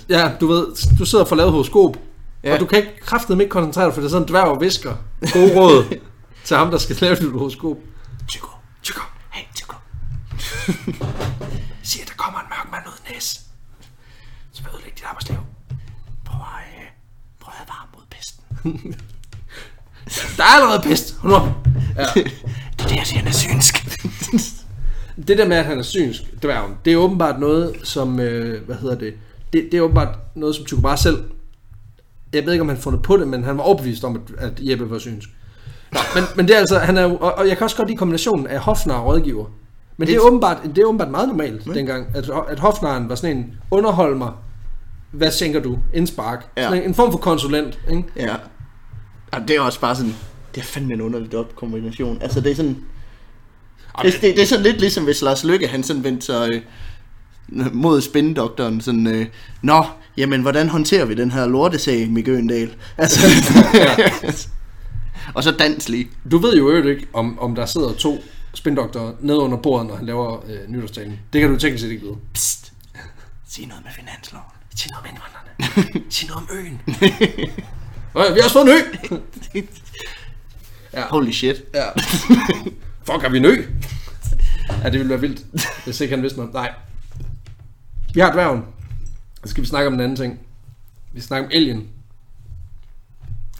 [0.00, 0.04] 3%.
[0.08, 0.66] Ja, du ved,
[0.98, 1.96] du sidder og får lavet horoskop,
[2.44, 2.48] ja.
[2.48, 2.54] Ja.
[2.54, 4.60] og du kan ikke kraftedeme ikke koncentrere dig, for det er sådan en dværg og
[4.60, 4.94] visker
[5.32, 5.84] gode råd
[6.44, 7.76] til ham, der skal lave dit horoskop.
[8.28, 8.46] Tycho,
[8.82, 9.74] Tykker, hey Tycho.
[11.88, 13.24] sig, at der kommer en mørk mand ud næs.
[14.52, 15.38] Så vil jeg ødelægge dit arbejdsliv.
[16.24, 16.86] Prøv at, øh,
[17.40, 18.94] prøv at varme mod pesten.
[20.36, 21.16] Der er allerede pest.
[21.18, 21.48] Hold nu op.
[21.96, 22.04] Ja.
[22.78, 23.84] Det er det, jeg siger, han er synsk.
[25.28, 28.76] Det der med, at han er synsk, dværgen, det er åbenbart noget, som, øh, hvad
[28.76, 29.14] hedder det,
[29.52, 31.24] det, det er åbenbart noget, som Tycho bare selv,
[32.32, 34.52] jeg ved ikke, om han fundet på det, men han var overbevist om, at, at
[34.60, 35.28] Jeppe var synsk.
[35.92, 37.98] Nå, men, men det er altså, han er og, og jeg kan også godt lide
[37.98, 39.46] kombinationen af hofnar og rådgiver.
[39.96, 43.36] Men det er åbenbart, det er åbenbart meget normalt dengang, at, at hofnaren var sådan
[43.36, 44.30] en, underhold mig,
[45.10, 46.62] hvad tænker du, indspark, Ja.
[46.62, 48.04] sådan en, en form for konsulent, ikke?
[48.16, 48.34] ja.
[49.32, 50.14] Og det er også bare sådan,
[50.54, 52.22] det er fandme en underlig op kombination.
[52.22, 52.84] Altså det er sådan,
[54.02, 56.62] det, det, det er sådan lidt ligesom hvis Lars Lykke, han sådan vendte sig øh,
[57.74, 59.26] mod spindoktoren, sådan, øh,
[59.62, 59.84] Nå,
[60.16, 62.74] jamen hvordan håndterer vi den her lortesag, Mikke Øgendal?
[62.96, 63.20] Altså,
[65.34, 66.10] og så dans lige.
[66.30, 68.22] Du ved jo øvrigt ikke, om, om der sidder to
[68.54, 71.20] spindoktorer nede under bordet, når han laver øh, nytårstalen.
[71.32, 72.16] Det kan du teknisk set ikke vide.
[72.34, 72.72] Psst,
[73.48, 74.46] sig noget med finansloven.
[74.76, 76.04] Sig noget om indvandrerne.
[76.10, 76.80] Sig noget om øen.
[78.16, 78.68] Øh, vi har også fået en
[79.54, 79.60] ø!
[80.92, 81.02] Ja.
[81.10, 81.64] Holy shit.
[81.74, 81.84] Ja.
[83.06, 83.56] Fuck, har vi en ø?
[84.82, 85.46] Ja, det ville være vildt,
[85.84, 86.54] hvis ikke han vidste noget.
[86.54, 86.72] Nej.
[88.14, 88.64] Vi har dværgen.
[89.44, 90.38] Så skal vi snakke om en anden ting.
[91.12, 91.88] Vi snakker om alien.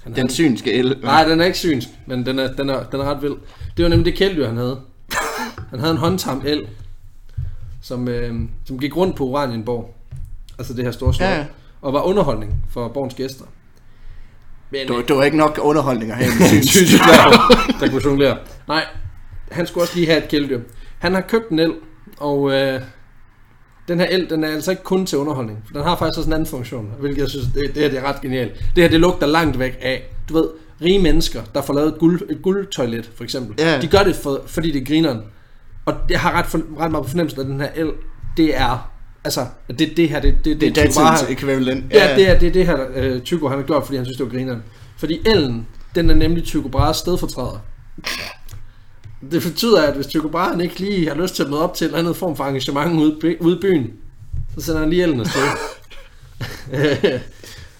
[0.02, 0.96] Han Den synske el.
[1.02, 3.34] Nej, den er ikke synsk, men den er, den er, den er ret vild.
[3.76, 4.80] Det var nemlig det kæledyr, han havde.
[5.70, 6.66] Han havde en håndtam el,
[7.82, 8.34] som, øh,
[8.64, 9.94] som gik rundt på Oranienborg.
[10.58, 11.28] Altså det her store slot.
[11.28, 11.46] Ja, ja.
[11.82, 13.44] Og var underholdning for borgens gæster.
[14.70, 16.72] Men, Det var, det var ikke nok underholdning at have en synsk.
[16.72, 18.36] synsk dværg, der kunne jonglere.
[18.68, 18.84] Nej,
[19.52, 20.60] han skulle også lige have et kæledyr.
[20.98, 21.72] Han har købt en el,
[22.16, 22.80] og øh,
[23.88, 25.58] den her el, den er altså ikke kun til underholdning.
[25.66, 27.98] For den har faktisk også en anden funktion, hvilket jeg synes, det, det her det
[27.98, 28.52] er ret genialt.
[28.76, 30.48] Det her, det lugter langt væk af, du ved,
[30.82, 33.54] rige mennesker, der får lavet et, guld, et guldtoilet, for eksempel.
[33.64, 33.80] Ja.
[33.80, 35.16] De gør det, for, fordi det griner.
[35.86, 37.90] Og jeg har ret, for, ret meget på fornemmelsen, at den her el,
[38.36, 38.90] det er,
[39.28, 39.46] altså,
[39.78, 41.84] det, det her, det, det, Det er Tycho Brahe- datidens ekvivalent.
[41.92, 44.16] Ja, det er det, er det her, øh, Tycho han har gjort, fordi han synes,
[44.18, 44.62] det var grineren.
[44.96, 47.58] Fordi Ellen, den er nemlig Tycho Brahes stedfortræder.
[49.30, 51.74] Det betyder, at hvis Tycho Brahe han ikke lige har lyst til at møde op
[51.74, 53.90] til en eller anden form for arrangement ude, ude i byen,
[54.58, 55.42] så sender han lige Ellen afsted.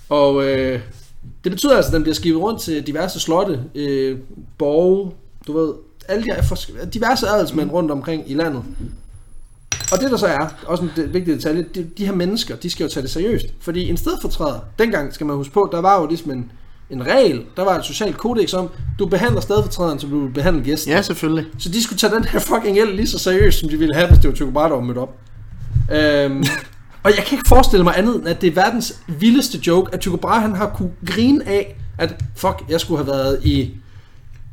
[0.08, 0.80] Og øh,
[1.44, 4.18] det betyder altså, at den bliver skibet rundt til diverse slotte, øh,
[4.58, 5.12] borge,
[5.46, 5.72] du ved,
[6.08, 8.62] alle de diverse adelsmænd rundt omkring i landet.
[9.92, 12.84] Og det der så er, også en vigtig detalje, de, de her mennesker, de skal
[12.84, 13.46] jo tage det seriøst.
[13.60, 16.52] Fordi en stedfortræder, dengang skal man huske på, der var jo ligesom en,
[16.90, 20.64] en regel, der var et socialt kodex om, du behandler stedfortræderen, som du vil behandle
[20.64, 20.92] gæsten.
[20.92, 21.46] Ja, selvfølgelig.
[21.58, 24.08] Så de skulle tage den her fucking el lige så seriøst, som de ville have,
[24.08, 25.16] hvis det var der var mødt op.
[25.92, 26.44] Øhm,
[27.04, 30.00] og jeg kan ikke forestille mig andet, end at det er verdens vildeste joke, at
[30.00, 33.74] Tycho Brahe han har kunne grine af, at fuck, jeg skulle have været i,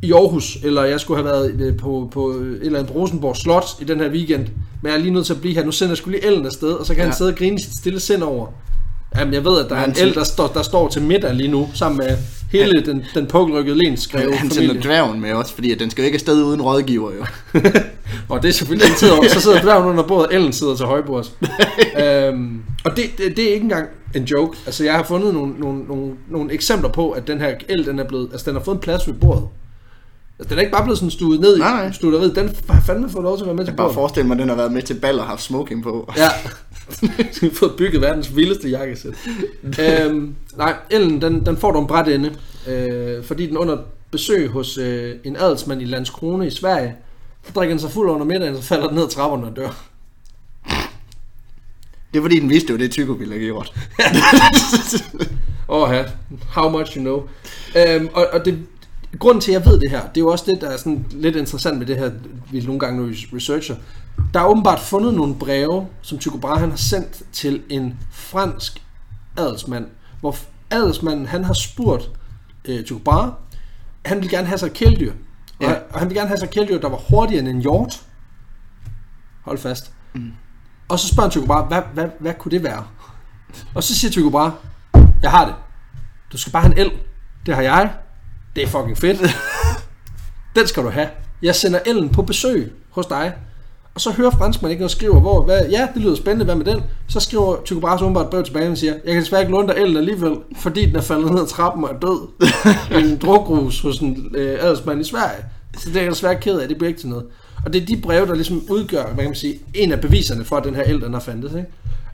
[0.01, 3.65] i Aarhus, eller jeg skulle have været øh, på, på et eller andet Rosenborg Slot
[3.81, 4.47] i den her weekend,
[4.81, 5.65] men jeg er lige nødt til at blive her.
[5.65, 7.09] Nu sender jeg skulle lige ellen afsted, og så kan ja.
[7.09, 8.47] han sidde og grine sit stille sind over.
[9.17, 11.35] Jamen, jeg ved, at der er Han en el, der står, der står til middag
[11.35, 12.17] lige nu, sammen med
[12.51, 16.05] hele den, den pukkelrykkede lensgreve Han sender dværgen med også, fordi at den skal jo
[16.05, 17.25] ikke afsted uden rådgiver jo.
[18.29, 20.85] Og det er selvfølgelig en tid over, så sidder dværgen under bordet, Ellen sidder til
[20.85, 21.31] højbords.
[22.03, 24.57] øhm, og det, det, det, er ikke engang en joke.
[24.65, 27.99] Altså, jeg har fundet nogle, nogle, nogle, nogle eksempler på, at den her el, den
[27.99, 29.43] er blevet, altså, den har fået en plads ved bordet.
[30.39, 31.89] Altså, den er ikke bare blevet sådan stuet ned Nej, nej.
[31.89, 32.35] i studeriet.
[32.35, 33.95] Den har fandme fået lov til at være med til Jeg bare bordet.
[33.95, 36.11] forestil mig, at den har været med til ball og haft smoking på.
[36.17, 36.27] Ja.
[37.01, 39.13] Vi har fået bygget verdens vildeste jakkesæt.
[39.79, 42.35] øhm, nej, Ellen, den, den får du en bræt ende.
[42.67, 43.77] Øh, fordi den under
[44.11, 46.95] besøg hos øh, en adelsmand i Landskrone i Sverige,
[47.45, 49.69] så drikker den sig fuld under middagen, så falder den ned ad trapperne og dør.
[52.13, 53.73] Det er fordi, den vidste jo, det Tycho ville have gjort.
[55.69, 56.03] Åh ja,
[56.49, 57.23] how much you know.
[57.75, 58.59] Øhm, og, og det,
[59.19, 61.05] grunden til, at jeg ved det her, det er jo også det, der er sådan
[61.11, 62.11] lidt interessant med det her,
[62.51, 63.75] vi nogle gange nu researcher.
[64.33, 68.83] Der er åbenbart fundet nogle breve, som Tycho Brahe han har sendt til en fransk
[69.37, 69.87] adelsmand,
[70.19, 70.35] hvor
[70.71, 72.09] adelsmanden han har spurgt
[72.65, 73.31] øh, Tycho Brahe,
[74.05, 75.13] han vil gerne have sig kæledyr.
[75.61, 75.73] Ja.
[75.73, 78.05] Og, og han vil gerne have sig kæledyr, der var hurtigere end en hjort.
[79.41, 79.91] Hold fast.
[80.13, 80.31] Mm.
[80.87, 82.83] Og så spørger Tycho Brahe, hvad, hvad, hvad kunne det være?
[83.73, 84.51] Og så siger Tycho Brahe,
[85.21, 85.55] jeg har det.
[86.31, 86.91] Du skal bare have en el.
[87.45, 87.93] Det har jeg.
[88.55, 89.21] Det er fucking fedt.
[90.55, 91.07] Den skal du have.
[91.41, 93.33] Jeg sender ellen på besøg hos dig.
[93.95, 96.55] Og så hører franskmanden ikke noget og skriver, hvor, hvad, ja, det lyder spændende, hvad
[96.55, 96.81] med den?
[97.07, 99.67] Så skriver Tycho Brahe så et brev tilbage og siger, jeg kan desværre ikke låne
[99.67, 102.27] dig ellen alligevel, fordi den er faldet ned ad trappen og er død.
[103.01, 105.45] I en drukrus hos en øh, adelsmand i Sverige.
[105.77, 107.25] Så det er jeg desværre ked af, det bliver ikke til noget.
[107.65, 110.45] Og det er de breve, der ligesom udgør, hvad kan man sige, en af beviserne
[110.45, 111.67] for, at den her el, den har fandtes, ikke?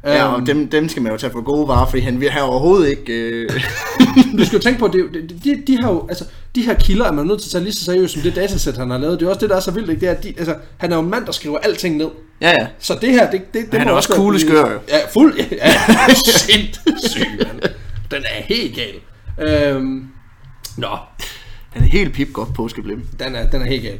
[0.03, 2.29] Ja, Øhm, og dem, dem skal man jo tage for gode varer, fordi han vil
[2.29, 3.13] have overhovedet ikke...
[3.13, 3.49] Øh...
[4.37, 6.25] Du skal jo tænke på, at det, de, de, de, har jo, altså,
[6.55, 8.77] de her kilder er man nødt til at tage lige så seriøst som det datasæt,
[8.77, 9.19] han har lavet.
[9.19, 10.01] Det er også det, der er så vildt, ikke?
[10.01, 12.09] Det er, at de, altså, han er jo en mand, der skriver alting ned.
[12.41, 12.67] ja, ja.
[12.79, 14.79] Så det her, det, det, det han er også cool skør, jo.
[14.89, 15.37] Ja, fuld.
[15.37, 17.61] Ja, ja sindssyg, mand.
[18.11, 18.95] Den er helt gal.
[19.47, 20.07] Øhm,
[20.77, 20.97] nå,
[21.69, 23.07] Han er helt pip godt påskeblim.
[23.19, 23.99] den er, den er helt gal.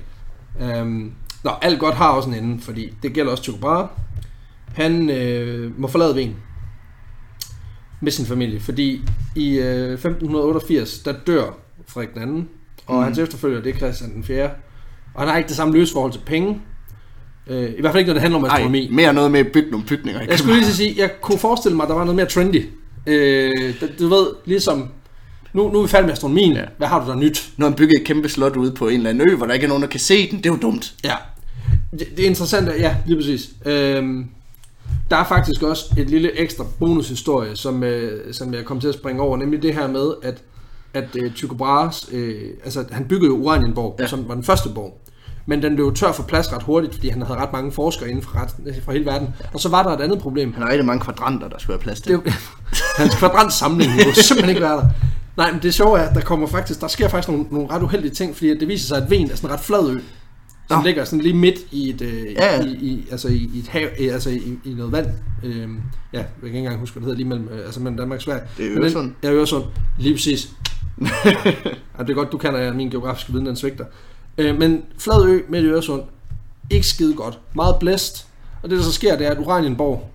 [0.62, 1.12] Øhm,
[1.43, 3.88] nå, alt godt har også en ende, fordi det gælder også Brahe.
[4.74, 6.36] Han øh, må forlade Wien
[8.01, 9.01] med sin familie, fordi
[9.36, 11.57] i øh, 1588, der dør
[11.88, 12.49] Frederik den anden,
[12.88, 13.03] og mm.
[13.03, 14.49] hans efterfølger, det er Christian den 4.
[15.13, 16.61] Og han har ikke det samme løsforhold til penge.
[17.47, 18.89] Øh, I hvert fald ikke, når det handler om astronomi.
[18.91, 20.22] mere noget med at bygge nogle bygninger.
[20.22, 22.65] Jeg skulle lige så sige, jeg kunne forestille mig, at der var noget mere trendy.
[23.07, 24.89] Øh, du- ved, ligesom,
[25.53, 26.53] nu, nu er vi færdige med astronomien.
[26.53, 26.63] Ja.
[26.78, 27.49] Hvad har du der nyt?
[27.59, 29.63] Har han bygget et kæmpe slot ude på en eller anden ø, hvor der ikke
[29.63, 30.38] er nogen, der kan se den.
[30.38, 30.93] Det er jo dumt.
[31.03, 31.13] Ja.
[31.91, 33.49] Det, det er interessant, ja, lige præcis.
[33.65, 34.26] Øhm,
[35.12, 38.93] der er faktisk også et lille ekstra bonushistorie, som, øh, som jeg kom til at
[38.93, 40.43] springe over, nemlig det her med, at,
[40.93, 44.07] at øh, Tycho Brahes, øh, altså han byggede jo Uranienborg, ja.
[44.07, 44.97] Som var den første borg.
[45.45, 48.24] Men den blev tør for plads ret hurtigt, fordi han havde ret mange forskere inden
[48.24, 49.28] for, ret, fra hele verden.
[49.53, 50.53] Og så var der et andet problem.
[50.53, 52.12] Han har rigtig mange kvadranter, der skulle være plads til.
[52.12, 52.24] Det,
[52.97, 54.89] hans kvadrantsamling jo simpelthen ikke være der.
[55.38, 57.84] Nej, men det sjove er, at der kommer faktisk, der sker faktisk nogle, nogle ret
[57.84, 59.99] uheldige ting, fordi det viser sig, at Ven er sådan en ret flad ø,
[60.72, 60.86] som Nå.
[60.86, 63.88] ligger sådan lige midt i et, øh, Ja, i, i, altså i, i et hav,
[63.99, 65.07] øh, altså i, i noget vand.
[65.43, 65.78] Øhm,
[66.13, 68.17] ja, jeg kan ikke engang huske, hvad det hedder lige mellem, øh, altså mellem Danmark
[68.17, 68.41] og Sverige.
[68.57, 69.11] Det er Men den- Øresund.
[69.24, 69.63] Ja, Øresund.
[69.99, 70.49] Lige præcis.
[71.97, 73.86] ja, det er godt, du kender min geografiske viden, den svigter.
[74.38, 76.01] Øh, men flad ø midt i Øresund,
[76.69, 77.39] ikke skide godt.
[77.55, 78.28] Meget blæst.
[78.63, 80.09] Og det, der så sker, det er, at Uranienborg,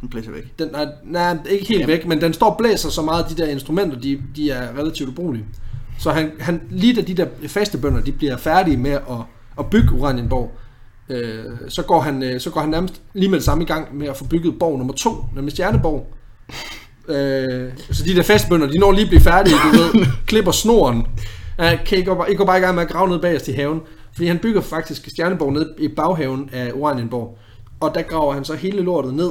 [0.00, 0.58] Den blæser væk.
[0.58, 1.88] den er, nej, ikke helt Jamen.
[1.92, 4.78] væk, men den står og blæser så meget, at de der instrumenter, de, de er
[4.78, 5.44] relativt ubrugelige.
[5.98, 9.00] Så han, han, lige da de der faste bønder, de bliver færdige med at,
[9.60, 10.50] at bygge Uranienborg,
[11.08, 13.96] øh, så, går han, øh, så går han nærmest lige med det samme i gang
[13.96, 16.06] med at få bygget borg nummer to, nemlig Stjerneborg.
[17.08, 21.06] Øh, så de der fastbønder, de når lige at blive færdige, du ved, klipper snoren.
[21.58, 23.48] Ja, kan I, gå, bare- I går bare i gang med at grave ned bagerst
[23.48, 23.80] i haven.
[24.12, 27.38] Fordi han bygger faktisk Stjerneborg ned i baghaven af Oranienborg.
[27.80, 29.30] Og der graver han så hele lortet ned.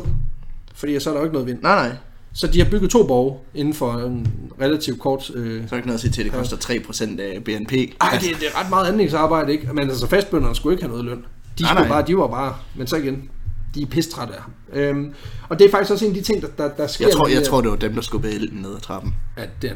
[0.73, 1.61] Fordi så er der jo ikke noget vind.
[1.61, 1.95] Nej, nej.
[2.33, 4.27] Så de har bygget to borge inden for en
[4.61, 5.31] relativt kort...
[5.35, 5.67] Øh...
[5.67, 7.71] Så er ikke noget at sige til, at det koster 3% af BNP.
[7.71, 9.73] Ej, det, det er ret meget anlægsarbejde, ikke?
[9.73, 11.25] Men altså fastbønderne skulle ikke have noget løn.
[11.59, 11.87] De, Nej, nej.
[11.87, 12.55] bare, de var bare...
[12.75, 13.29] Men så igen,
[13.75, 14.51] de er pistrætte af ham.
[14.73, 15.13] Øhm,
[15.49, 17.05] og det er faktisk også en af de ting, der, der, der sker...
[17.05, 19.15] Jeg tror, jeg tror, det var dem, der skubbede elden ned ad trappen.
[19.37, 19.73] Ja, den,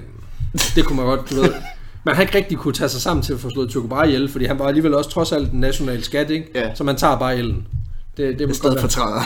[0.76, 1.54] det kunne man godt, du ved.
[2.06, 4.30] Man har ikke rigtig kunne tage sig sammen til at få slået Tycho Brahe ihjel,
[4.30, 6.48] fordi han var alligevel også trods alt en national skat, ikke?
[6.56, 6.76] Ja.
[6.76, 7.68] Så man tager bare ellen.
[8.18, 9.26] Det, det I stedet for træderen.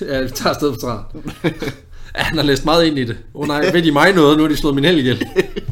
[0.00, 1.04] Ja, tager stedet for træet.
[2.16, 3.16] ja, han har læst meget ind i det.
[3.34, 4.36] Åh oh, nej, ved de mig noget?
[4.36, 5.26] Nu har de slået min held ihjel.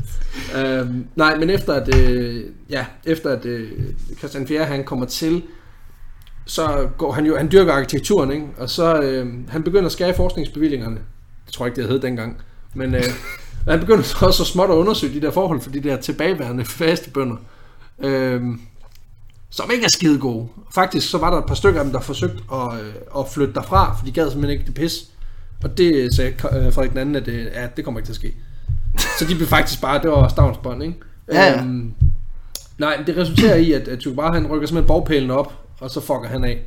[0.59, 3.71] øhm, nej, men efter at, øh, ja, efter at øh,
[4.19, 4.65] Christian 4.
[4.65, 5.43] han kommer til,
[6.47, 8.47] så går han jo, han dyrker arkitekturen, ikke?
[8.57, 10.99] Og så, øh, han begynder at skære i forskningsbevillingerne.
[11.47, 12.37] Det tror jeg ikke, det hed dengang.
[12.75, 13.05] Men øh,
[13.69, 16.65] han begynder så også så småt at undersøge de der forhold for de der tilbageværende
[16.65, 17.37] faste bønder.
[18.03, 18.43] Øh,
[19.51, 20.49] som ikke er skide gode.
[20.75, 23.55] Faktisk så var der et par stykker af dem, der forsøgte at, øh, at flytte
[23.55, 25.11] derfra, for de gad simpelthen ikke det pis.
[25.65, 28.17] Og det sagde øh, Frederik den anden, at det, ja, det kommer ikke til at
[28.17, 28.35] ske.
[29.19, 30.95] Så de blev faktisk bare, det var stavnsbånd, ikke?
[31.33, 31.59] Ja, ja.
[31.63, 31.93] Øhm,
[32.79, 36.29] nej, det resulterer i, at, at Brahe, han rykker simpelthen borgpælen op, og så fucker
[36.29, 36.59] han af.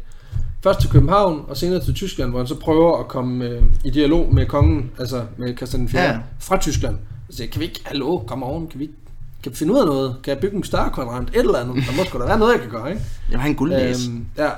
[0.63, 3.89] Først til København, og senere til Tyskland, hvor han så prøver at komme øh, i
[3.89, 6.01] dialog med kongen, altså med Christian 4.
[6.01, 6.17] Ja.
[6.39, 6.97] fra Tyskland.
[7.29, 8.95] Så siger, kan vi ikke, hallo, kom oven, kan vi, ikke-
[9.43, 10.15] kan vi finde ud af noget?
[10.23, 11.29] Kan jeg bygge en større kvadrant?
[11.29, 11.75] Et eller andet.
[11.75, 13.01] Der må sgu da være noget, jeg kan gøre, ikke?
[13.31, 14.07] Jeg har en guldlæs.
[14.07, 14.49] Øhm, ja.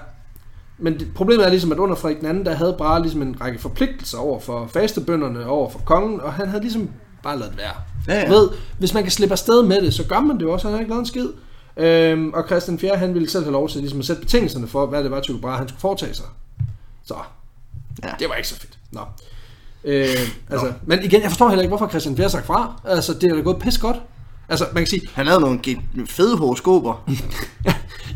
[0.78, 3.36] Men det, problemet er ligesom, at under Frederik den anden, der havde bare ligesom en
[3.42, 6.90] række forpligtelser over for fastebønderne, over for kongen, og han havde ligesom
[7.24, 7.74] bare ladet være.
[8.08, 8.28] Ja, ja.
[8.28, 8.50] Du Ved,
[8.80, 10.90] hvis man kan slippe afsted med det, så gør man det også, han har ikke
[10.92, 11.28] lavet en skid.
[11.78, 12.98] Øhm, og Christian 4.
[12.98, 15.38] han ville selv have lov til ligesom at sætte betingelserne for, hvad det var, Tycho
[15.38, 16.26] Brahe han skulle foretage sig.
[17.06, 17.16] Så,
[18.04, 18.10] Ja.
[18.20, 18.78] det var ikke så fedt.
[18.92, 19.00] Nå.
[19.84, 20.06] Øh,
[20.50, 22.24] altså, men igen, jeg forstår heller ikke, hvorfor Christian 4.
[22.24, 22.82] har sagt fra.
[22.86, 23.98] Altså, det er da gået pis godt.
[24.54, 25.60] Altså, man kan sige, Han havde nogle
[26.06, 27.04] fede horoskoper.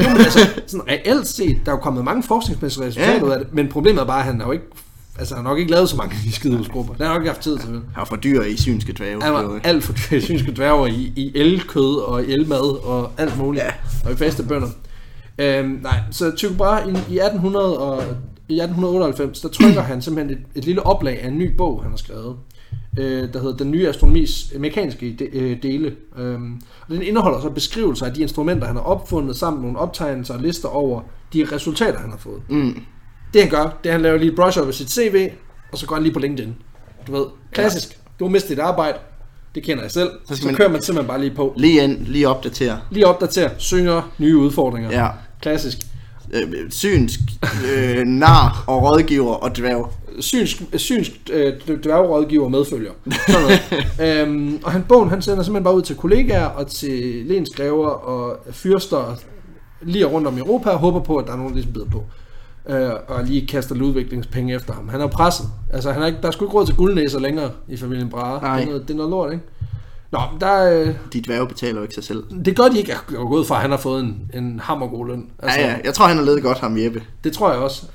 [0.03, 3.23] Jo, men altså, sådan reelt set, der er jo kommet mange forskningsmæssige resultater Ja.
[3.23, 4.65] ud af det, men problemet er bare, at han har jo ikke,
[5.19, 6.93] altså han har nok ikke lavet så mange af de skidehusgrupper.
[6.93, 7.69] Det har nok ikke haft tid til.
[7.69, 9.23] Han var for dyr i synske dvæve.
[9.23, 13.11] Han var alt for dyr i synske dværger i, i elkød og i elmad og
[13.17, 13.63] alt muligt.
[13.63, 13.71] Ja.
[14.05, 14.67] Og i faste bønder.
[15.38, 18.03] Øhm, nej, så Tycho Brahe i, i, 1800 og,
[18.49, 21.91] i 1898, der trykker han simpelthen et, et lille oplag af en ny bog, han
[21.91, 22.35] har skrevet.
[22.98, 25.95] Øh, der hedder Den nye astronomis mekaniske de, øh, dele.
[26.18, 29.80] Øhm, og den indeholder så beskrivelser af de instrumenter, han har opfundet, sammen med nogle
[29.80, 31.02] optegnelser og lister over
[31.34, 32.41] de resultater, han har fået.
[32.50, 32.80] Mm.
[33.34, 35.30] Det han gør, det er, at han laver lige et brush over sit CV,
[35.72, 36.56] og så går han lige på LinkedIn.
[37.08, 37.89] Du ved, klassisk.
[37.89, 37.95] Ja.
[38.20, 38.98] Du har mistet dit arbejde.
[39.56, 40.10] Det kender jeg selv.
[40.28, 41.54] Så, Så man- kører man simpelthen bare lige på.
[41.58, 42.80] Lige ind, lige opdatere.
[42.91, 44.91] Lige opdater, synger nye udfordringer.
[44.91, 45.08] Ja.
[45.41, 45.78] Klassisk.
[46.34, 47.20] Øh, synsk,
[47.76, 49.91] øh, nar og rådgiver og dværg.
[50.20, 51.53] Synsk, synsk øh,
[51.84, 52.91] dværgrådgiver medfølger.
[53.28, 54.22] Sådan noget.
[54.28, 58.38] øhm, og han, bogen han sender simpelthen bare ud til kollegaer og til lensgræver og
[58.51, 59.15] fyrster
[59.82, 62.03] lige rundt om Europa og håber på, at der er nogen, der ligesom bider på.
[62.70, 64.89] Øh, og lige kaster udviklingspenge efter ham.
[64.89, 65.45] Han er presset.
[65.74, 68.39] Altså, han er ikke, der er sgu ikke råd til guldnæser længere i familien Brahe.
[68.57, 69.43] Det er noget, det er noget lort, ikke?
[70.12, 72.24] Nå, der, er, øh, De dværge betaler jo ikke sig selv.
[72.45, 72.91] det gør de ikke.
[72.91, 75.30] Jeg går ud fra, at han har fået en, en hammergod løn.
[75.39, 75.78] Altså, ja, ja.
[75.84, 77.03] Jeg tror, han har levet godt, ham Jeppe.
[77.24, 77.86] Det tror jeg også.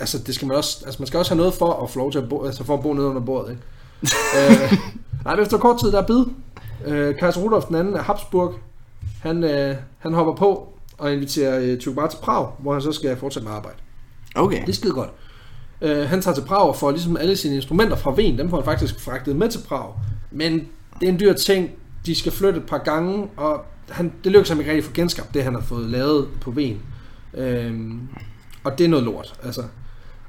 [0.00, 2.12] Altså, det skal man også, altså man skal også have noget for at få lov
[2.12, 3.62] til at bo, altså for at bo nede under bordet, ikke?
[4.62, 4.78] øh,
[5.24, 6.24] nej, men efter kort tid, der er bid.
[6.86, 8.54] Øh, Kaiser Rudolf den anden af Habsburg,
[9.22, 13.16] han, øh, han hopper på og inviterer øh, Brahe til Prag, hvor han så skal
[13.16, 13.76] fortsætte med arbejde.
[14.34, 14.60] Okay.
[14.60, 15.10] Det er skide godt.
[15.80, 18.56] Øh, han tager til Prag og får ligesom alle sine instrumenter fra Wien, dem får
[18.56, 19.94] han faktisk fragtet med til Prag.
[20.30, 20.68] Men
[21.00, 21.70] det er en dyr ting,
[22.06, 24.92] de skal flytte et par gange, og han, det lykkes ham ikke rigtig at få
[24.94, 26.80] genskabt det, han har fået lavet på Wien.
[27.34, 28.00] Øhm,
[28.64, 29.62] og det er noget lort, altså.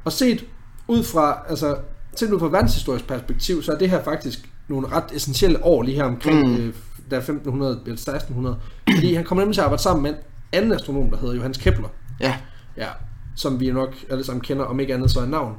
[0.06, 0.46] Og set
[0.88, 1.78] ud fra, altså,
[2.16, 5.96] set ud fra verdenshistorisk perspektiv, så er det her faktisk nogle ret essentielle år lige
[5.96, 6.56] her omkring, Mm.
[6.56, 6.74] øh,
[7.12, 8.58] der 1500 eller 1600.
[8.96, 10.18] Fordi han kommer nemlig til at arbejde sammen med en
[10.52, 11.88] anden astronom, der hedder Johannes Kepler.
[12.20, 12.36] Ja.
[12.78, 12.88] Ja,
[13.36, 15.56] som vi nok alle sammen kender, om ikke andet så er navn.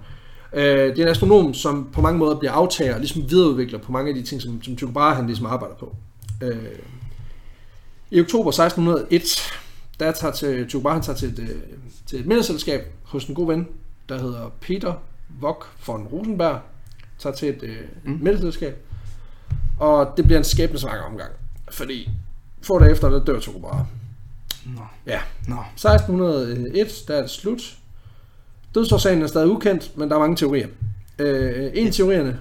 [0.55, 3.93] Øh, det er en astronom, som på mange måder bliver aftager og ligesom videreudvikler på
[3.93, 5.97] mange af de ting, som, som Tycho Brahe han ligesom arbejder på.
[6.43, 6.79] Øh,
[8.11, 9.53] I oktober 1601,
[10.01, 11.49] der tager til, Tycho Brahe han tager til et, øh,
[12.07, 13.69] til et middagsselskab hos en god ven,
[14.09, 14.95] der hedder Peter
[15.41, 16.61] Vogt von Rosenberg,
[17.19, 18.19] tager til et øh, mm.
[18.23, 18.77] middagsselskab,
[19.79, 21.31] og det bliver en skæbnesvanger omgang,
[21.71, 22.11] fordi
[22.63, 23.87] få dage efter, der dør Tycho Brahe.
[24.67, 24.83] Nå.
[25.07, 25.57] Ja, Nå.
[25.75, 27.77] 1601, der er det slut.
[28.75, 30.67] Dødsårsagen er stadig ukendt, men der er mange teorier.
[31.19, 32.39] Øh, en af teorierne,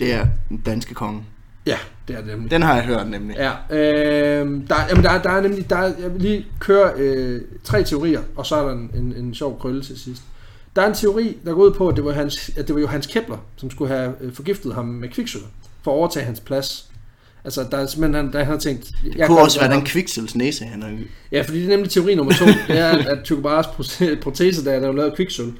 [0.00, 1.22] Det er den danske konge.
[1.66, 1.76] ja,
[2.08, 2.50] det er det nemlig.
[2.50, 3.36] Den har jeg hørt nemlig.
[3.36, 7.42] Ja, øh, der, jamen der, der er nemlig, der, er- jeg vil lige køre øh,
[7.64, 10.22] tre teorier, og så er der en, en, en sjov krølle til sidst.
[10.76, 12.80] Der er en teori, der går ud på, at det var, hans, at det var
[12.80, 15.42] Johannes Kepler, som skulle have øh, forgiftet ham med kviksølv,
[15.82, 16.90] for at overtage hans plads.
[17.44, 18.84] Altså, der er simpelthen, han, der han har tænkt...
[19.04, 20.98] Det jeg kunne kan- også være den kviksels næse, han har
[21.32, 22.44] Ja, fordi det er nemlig teori nummer to.
[22.68, 25.52] Det er, at Tycho Brahes prote- protese, der er lavet af kviksølv.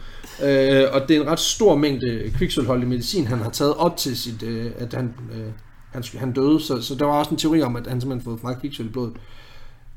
[0.45, 4.17] Øh, og det er en ret stor mængde kviksølholdig medicin, han har taget op til
[4.19, 5.45] sit, øh, at han, øh,
[5.93, 6.61] han, han døde.
[6.61, 8.89] Så, så der var også en teori om, at han simpelthen fået for meget kviksølv
[8.89, 9.13] i blodet.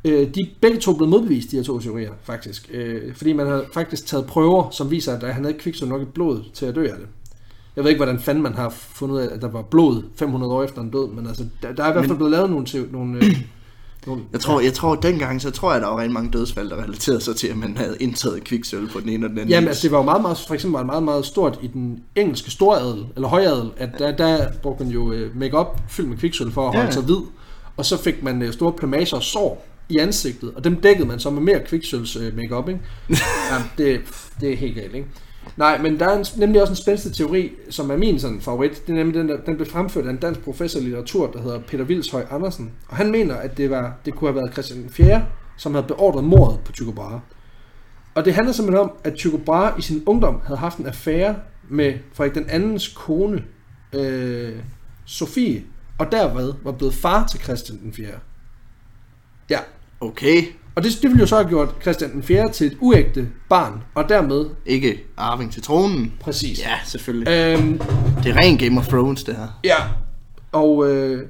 [0.06, 2.70] Øh, de begge to blevet modbevist, de her to teorier, faktisk.
[2.74, 6.02] Øh, fordi man har faktisk taget prøver, som viser, at han havde ikke kviksølv nok
[6.02, 7.08] i blodet til at dø af det.
[7.78, 10.54] Jeg ved ikke, hvordan fanden man har fundet ud af, at der var blod 500
[10.54, 12.50] år efter en død, men altså, der, der er i hvert fald Men- blevet lavet
[12.50, 13.38] nogle, nogle, øh,
[14.08, 16.84] nogle Jeg tror, jeg tror dengang, så tror jeg, der var rigtig mange dødsfald, der
[16.84, 19.68] relaterede sig til, at man havde indtaget kviksølv på den ene og den anden Jamen,
[19.68, 22.00] altså, det var jo meget, meget, for eksempel var det meget, meget stort i den
[22.16, 26.52] engelske storadel, eller højadel, at der, der brugte man jo øh, make-up fyldt med kviksølv
[26.52, 26.92] for at holde Ja.
[26.92, 27.22] sig hvid,
[27.78, 31.20] og så fik man øh, store plamager og sår i ansigtet, og dem dækkede man
[31.20, 32.82] så med mere kviksølvs øh, make-up, ikke?
[33.52, 34.00] Jamen, det,
[34.42, 35.08] det er helt galt, ikke?
[35.58, 38.88] Nej, men der er en, nemlig også en spændende teori, som er min sådan favorit.
[38.88, 41.42] Det er nemlig den, der, den blev fremført af en dansk professor i litteratur, der
[41.42, 42.72] hedder Peter Vilshøj Andersen.
[42.88, 45.26] Og han mener, at det, var, det kunne have været Christian 4.,
[45.58, 47.20] som havde beordret mordet på Tycho Brahe.
[48.16, 51.36] Og det handler simpelthen om, at Tycho Brahe i sin ungdom havde haft en affære
[51.70, 53.44] med Frederik den andens kone,
[53.94, 54.56] øh,
[55.06, 55.64] Sofie,
[55.98, 58.08] og derved var blevet far til Christian den 4.
[59.50, 59.60] Ja,
[60.00, 60.44] Okay,
[60.78, 62.52] og det, det ville jo så have gjort Christian den 4.
[62.52, 66.14] til et uægte barn, og dermed ikke arving til tronen.
[66.20, 66.60] præcis.
[66.62, 67.28] Ja, selvfølgelig.
[67.32, 67.80] Øhm,
[68.24, 69.60] Det er ren Game of Thrones, det her.
[69.64, 69.76] ja,
[70.52, 71.26] og øh,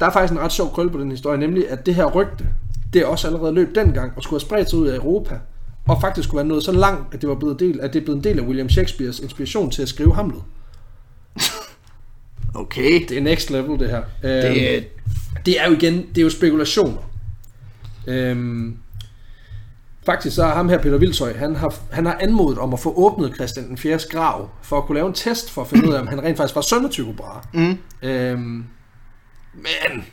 [0.00, 2.44] der er faktisk en ret sjov krølle på den historie, nemlig at det her rygte,
[2.92, 5.38] det er også allerede løb dengang, og skulle have spredt sig ud af Europa,
[5.88, 8.04] og faktisk skulle være nået så langt, at det var blevet del, at det er
[8.04, 10.42] blevet en del af William Shakespeares inspiration til at skrive Hamlet.
[12.54, 13.04] Okay.
[13.08, 13.98] Det er next level, det her.
[13.98, 14.82] Øhm, Det er,
[15.46, 17.10] det er jo igen, det er jo spekulationer.
[18.06, 18.76] Øhm,
[20.06, 22.94] faktisk så har ham her, Peter Vilshøj, han har, han har anmodet om at få
[22.96, 23.98] åbnet Christian den 4.
[24.10, 26.36] grav, for at kunne lave en test for at finde ud af, om han rent
[26.36, 27.40] faktisk var søn af Tycho Brahe.
[27.52, 28.64] mm, Øhm,
[29.54, 30.04] men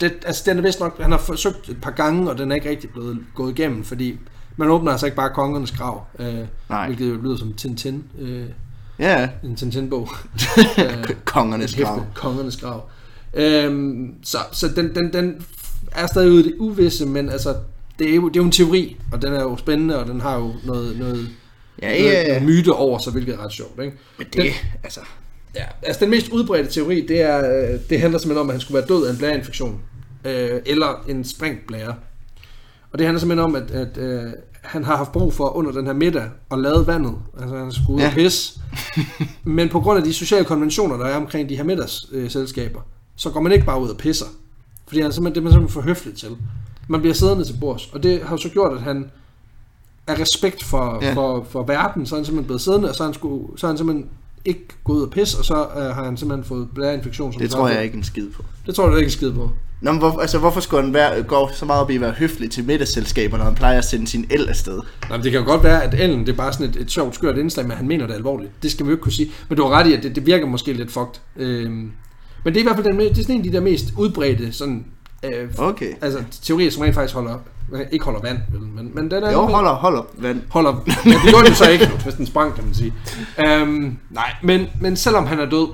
[0.00, 2.54] det, altså, den er vist nok, han har forsøgt et par gange, og den er
[2.54, 4.18] ikke rigtig blevet gået igennem, fordi
[4.56, 6.34] man åbner altså ikke bare kongernes grav, øh,
[6.68, 6.86] Nej.
[6.86, 8.46] hvilket jo lyder som Tintin, øh,
[8.98, 10.08] ja, en Tintin-bog.
[11.24, 12.04] kongernes grav.
[12.14, 12.88] Kongernes grav.
[13.34, 15.44] Øhm, så så den, den, den
[15.92, 17.54] er stadig ude i det uvisse, men altså,
[17.98, 20.20] det er, jo, det er jo en teori, og den er jo spændende, og den
[20.20, 21.28] har jo noget, noget,
[21.82, 22.26] Ja, noget, ja, ja.
[22.28, 23.82] noget myte over sig, hvilket er ret sjovt.
[23.82, 23.96] Ikke?
[24.18, 25.00] Men det, altså,
[25.56, 28.60] Ja, altså den mest udbredte teori, det, er, øh, det handler simpelthen om, at han
[28.60, 29.80] skulle være død af en blæreinfektion.
[30.24, 31.94] Øh, eller en sprængt blære.
[32.92, 34.22] Og det handler simpelthen om, at, at øh,
[34.62, 37.14] han har haft brug for under den her middag at lade vandet.
[37.40, 38.06] Altså han skulle ud Ja.
[38.08, 38.60] og pisse.
[39.44, 42.84] Men på grund af de sociale konventioner, der er omkring de her middagsselskaber, øh,
[43.16, 44.26] så går man ikke bare ud og pisser.
[44.86, 46.36] Fordi han er simpelthen, det er man simpelthen for høfligt til.
[46.88, 47.86] Man bliver siddende til bords.
[47.92, 49.10] Og det har jo så gjort, at han
[50.06, 51.14] af respekt for, Ja.
[51.14, 53.66] for, for verden, så er han simpelthen blevet siddende, og så er han, skulle, så
[53.66, 54.08] er han simpelthen
[54.44, 57.32] ikke gået ud og pisse, og så øh, har han simpelthen fået blæreinfektion.
[57.32, 58.44] Som det tror jeg ikke en skid på.
[58.66, 59.50] Det tror jeg da ikke en skid på.
[59.80, 62.10] Nå, men hvor, altså, hvorfor skulle han være, gå så meget op i at være
[62.12, 64.80] høflig til middagsselskaber, når han plejer at sende sin el afsted?
[65.08, 66.90] Nej, men det kan jo godt være, at Ellen det er bare sådan et, et
[66.90, 68.50] sjovt, skørt indslag, men han mener det alvorligt.
[68.62, 69.30] Det skal vi jo ikke kunne sige.
[69.48, 71.20] Men du har ret i, at det, det virker måske lidt fucked.
[71.36, 71.92] Øhm,
[72.44, 73.84] men det er i hvert fald den, det er sådan en af de der mest
[73.96, 74.84] udbredte sådan,
[75.24, 75.92] øh, Okay.
[76.00, 77.38] altså, teorier, som rent faktisk holder,
[77.92, 80.42] ikke holder vand, vel, men, men den er Jo, holder, holder vand.
[80.48, 82.94] holder, ja, det gjorde den så ikke, hvis den sprang, kan man sige.
[83.46, 85.68] Øhm, nej, men, men selvom han er død,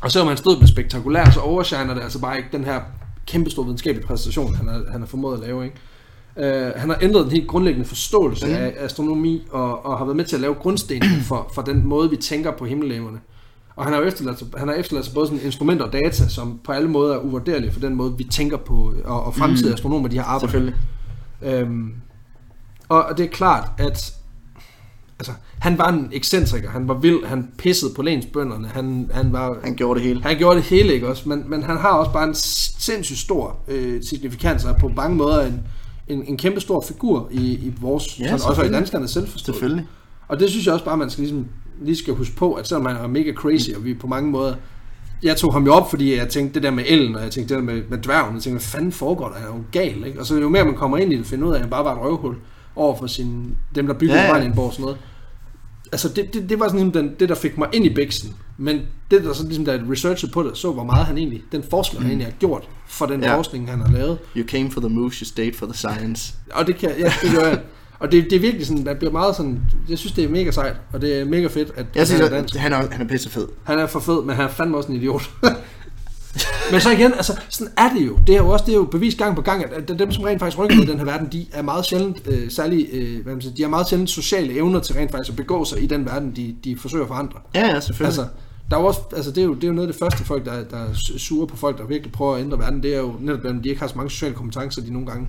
[0.00, 2.80] og selvom hans død blev spektakulær, så overshiner det altså bare ikke den her
[3.26, 5.64] kæmpe store videnskabelige præstation, han har, han har formået at lave.
[5.64, 5.76] Ikke?
[6.36, 8.52] Øh, han har ændret den helt grundlæggende forståelse mm.
[8.52, 12.10] af astronomi, og, og har været med til at lave grundstenen for, for den måde,
[12.10, 13.18] vi tænker på himmellægerne.
[13.78, 16.28] Og han har jo efterladt, sig- han har efterladt sig både sådan instrumenter og data,
[16.28, 19.68] som på alle måder er uvurderlige for den måde, vi tænker på, og, og fremtidige
[19.70, 19.74] Mm.
[19.74, 20.74] astronomer, de har arbejdet Selvfølgelig.
[21.42, 21.92] Øhm,
[22.88, 24.14] og og det er klart, at
[25.18, 29.56] altså, han var en ekscentriker, han var vild, han pissede på lensbønderne, han, han var...
[29.64, 30.22] Han gjorde det hele.
[30.22, 31.28] Han gjorde det hele, ikke også?
[31.28, 35.46] Men, men han har også bare en sindssygt stor øh, signifikans, og på mange måder
[35.46, 35.60] en,
[36.08, 39.44] en, en kæmpe stor figur i, i vores, Ja, sådan, også i danskernes selvforståelse.
[39.44, 39.86] Selvfølgelig.
[40.28, 41.46] Og det synes jeg også bare, man skal ligesom,
[41.80, 44.54] lige skal huske på, at selvom man er mega crazy, og vi på mange måder...
[45.22, 47.54] Jeg tog ham jo op, fordi jeg tænkte det der med ellen, og jeg tænkte
[47.54, 49.34] det der med, med dværgen, jeg tænkte, hvad fanden foregår der?
[49.34, 50.20] Han er jo gal, ikke?
[50.20, 51.84] Og så jo mere man kommer ind i det, finder ud af, at han bare
[51.84, 52.36] var et røvhul
[52.76, 54.98] over for sin, dem, der byggede Ja, ja, og sådan noget.
[55.92, 58.34] Altså, det, det, det var sådan ligesom den, det, der fik mig ind i bæksen.
[58.58, 61.42] Men det, der så ligesom, da jeg researchede på det, så hvor meget han egentlig,
[61.52, 63.36] den forskel, han egentlig har gjort for den Ja.
[63.36, 64.18] forskning, han har lavet.
[64.36, 66.34] You came for the moose, you stayed for the science.
[66.50, 67.60] Og det kan, ja, det gør jeg.
[68.00, 70.50] Og det, det er virkelig sådan, der bliver meget sådan, jeg synes, det er mega
[70.50, 72.54] sejt, og det er mega fedt, at Jeg synes, han er dansk.
[72.54, 73.48] han er, han er pisse fed.
[73.64, 75.30] Han er for fed, men han er fandme også en idiot.
[76.72, 78.18] men så igen, altså, sådan er det jo.
[78.26, 80.24] Det er jo også det er jo bevist gang på gang, at at dem, som
[80.24, 83.32] rent faktisk rykker i den her verden, de er meget sjældent, øh, særlig, øh, hvad
[83.32, 85.86] man siger, de har meget sjældent sociale evner til rent faktisk at begå sig i
[85.86, 87.38] den verden, de, de forsøger at forandre.
[87.54, 88.18] Ja, ja, selvfølgelig.
[88.18, 88.34] Altså,
[88.70, 90.44] der er også, altså det, er jo, det er jo noget af det første folk,
[90.44, 93.14] der, der er sure på folk, der virkelig prøver at ændre verden, det er jo
[93.20, 95.28] netop, at de ikke har så mange sociale kompetencer, de nogle gange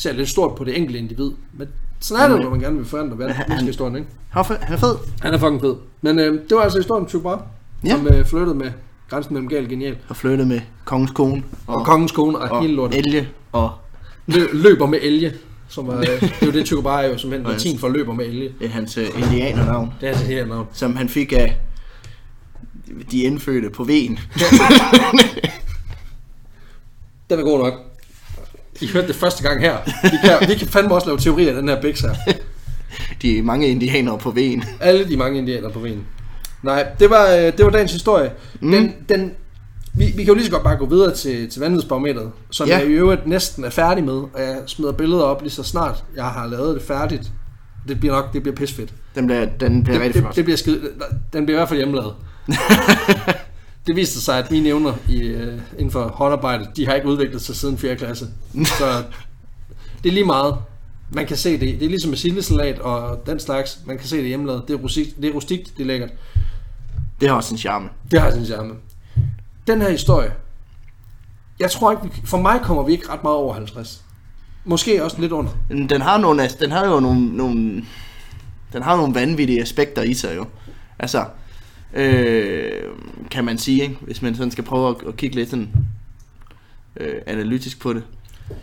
[0.00, 1.30] ser lidt stort på det enkelte individ.
[1.52, 1.68] Men
[2.00, 3.34] sådan er det når man gerne vil forandre verden.
[3.36, 4.08] han- er historien, ikke?
[4.30, 4.94] han, er han er fed.
[5.20, 5.74] Han er fucking fed.
[6.02, 7.40] Men øh, det var altså historien om Brahe,
[7.84, 7.90] Ja.
[7.90, 8.70] som øh, flyttede med
[9.10, 9.96] grænsen mellem gal og genial.
[10.08, 11.42] Og flyttede med kongens kone.
[11.66, 12.98] Og, og kongens kone og, og hele lortet.
[13.06, 13.28] elge.
[13.52, 13.70] Og
[14.26, 15.32] Lø, løber med elge.
[15.68, 18.14] Som var, øh, det er jo det, Tycho Brahe er jo som latin for løber
[18.14, 18.52] med elge.
[18.58, 20.66] det er hans uh, indianernavn, Det er altså her navn.
[20.72, 21.56] som han fik af
[23.10, 24.18] de indfødte på vejen.
[27.30, 27.74] Den er god nok.
[28.80, 29.76] I hørte det første gang her.
[30.02, 32.14] Vi kan, vi kan fandme også lave teorier af den her biks her.
[33.22, 34.64] De mange indianere på vejen.
[34.80, 36.06] Alle de mange indianer på vejen.
[36.62, 38.30] Nej, det var, øh, det var dagens historie.
[38.60, 38.70] Mm.
[38.70, 39.32] Den, den,
[39.94, 42.78] vi, vi kan jo lige så godt bare gå videre til, til vanvidsbarometeret, som Ja.
[42.78, 46.04] jeg i øvrigt næsten er færdig med, og jeg smider billeder op lige så snart
[46.16, 47.30] jeg har lavet det færdigt.
[47.88, 48.90] Det bliver nok, det bliver pisfedt.
[49.14, 50.36] Den bliver, den bliver Det, rigtig det, flot.
[50.36, 50.80] det bliver skide,
[51.32, 52.14] den bliver i hvert fald hjemmelavet.
[53.90, 57.42] det viste sig, at mine evner i, øh, inden for håndarbejde, de har ikke udviklet
[57.42, 57.96] sig siden 4.
[57.96, 58.26] klasse.
[58.78, 59.04] Så
[60.02, 60.56] det er lige meget.
[61.12, 61.60] Man kan se det.
[61.60, 63.78] Det er ligesom med sildesalat og den slags.
[63.86, 64.62] Man kan se det hjemmelavet.
[64.68, 66.10] Det er rustikt, det er, rustikt, det er lækkert.
[67.20, 67.88] Det har også en charme.
[68.10, 68.74] Det har sin charme.
[69.66, 70.32] Den her historie,
[71.60, 74.04] jeg tror ikke, for mig kommer vi ikke ret meget over 50.
[74.64, 75.50] Måske også lidt under.
[75.68, 77.84] Den, har nogle, den har jo nogle, nogle,
[78.72, 80.46] den har nogle vanvittige aspekter i sig jo.
[80.98, 81.24] Altså,
[81.94, 82.72] øh,
[83.30, 83.96] kan man sige, ikke?
[84.00, 85.68] hvis man sådan skal prøve at, at kigge lidt sådan,
[87.00, 88.02] øh, analytisk på det.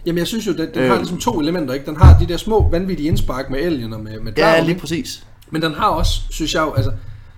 [0.05, 0.89] Jamen jeg synes jo, den, den Øh.
[0.89, 1.73] har ligesom to elementer.
[1.73, 1.85] Ikke?
[1.85, 4.69] Den har de der små vanvittige indspark med alien og med, med Ja, dværgen, lige
[4.71, 4.81] ikke?
[4.81, 5.23] præcis.
[5.51, 6.91] Men den har også, synes jeg jo, altså,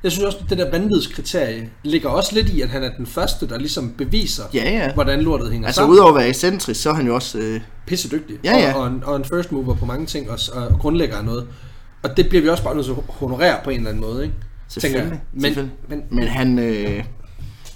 [0.04, 3.06] jeg synes også, at det der vanvidskriterie ligger også lidt i, at han er den
[3.06, 4.94] første, der ligesom beviser, Ja, ja.
[4.94, 5.94] hvordan lortet hænger Altså sammen.
[5.96, 7.38] udover at være ekscentrisk, så er han jo også...
[7.40, 8.38] Øh, Pisse dygtig.
[8.44, 8.74] Ja, ja.
[8.74, 11.48] Og, og, en, og en first mover på mange ting, og, og grundlægger af noget.
[12.04, 14.24] Og det bliver vi også bare nødt til at honorere på en eller anden måde,
[14.24, 14.36] ikke?
[14.70, 15.22] Selvfølgelig.
[15.34, 15.76] Men, selvfølgelig.
[15.88, 16.60] men, Men han...
[16.60, 17.04] Øh,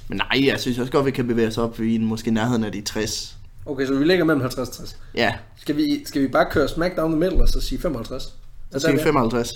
[0.07, 2.71] men nej, jeg synes også godt, vi kan bevæge os op i måske nærheden af
[2.71, 3.37] de 60.
[3.65, 4.97] okay, så vi ligger mellem 50 og 60.
[5.15, 8.23] Ja, Skal vi, skal vi bare køre smack down the middle og så sige 55?
[8.23, 8.31] så
[8.73, 9.49] Er siger vi der- 55.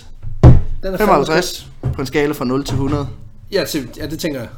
[0.82, 3.08] Den er 55 på en skala fra 0 til 100.
[3.52, 4.48] Ja, til, ja, det tænker jeg.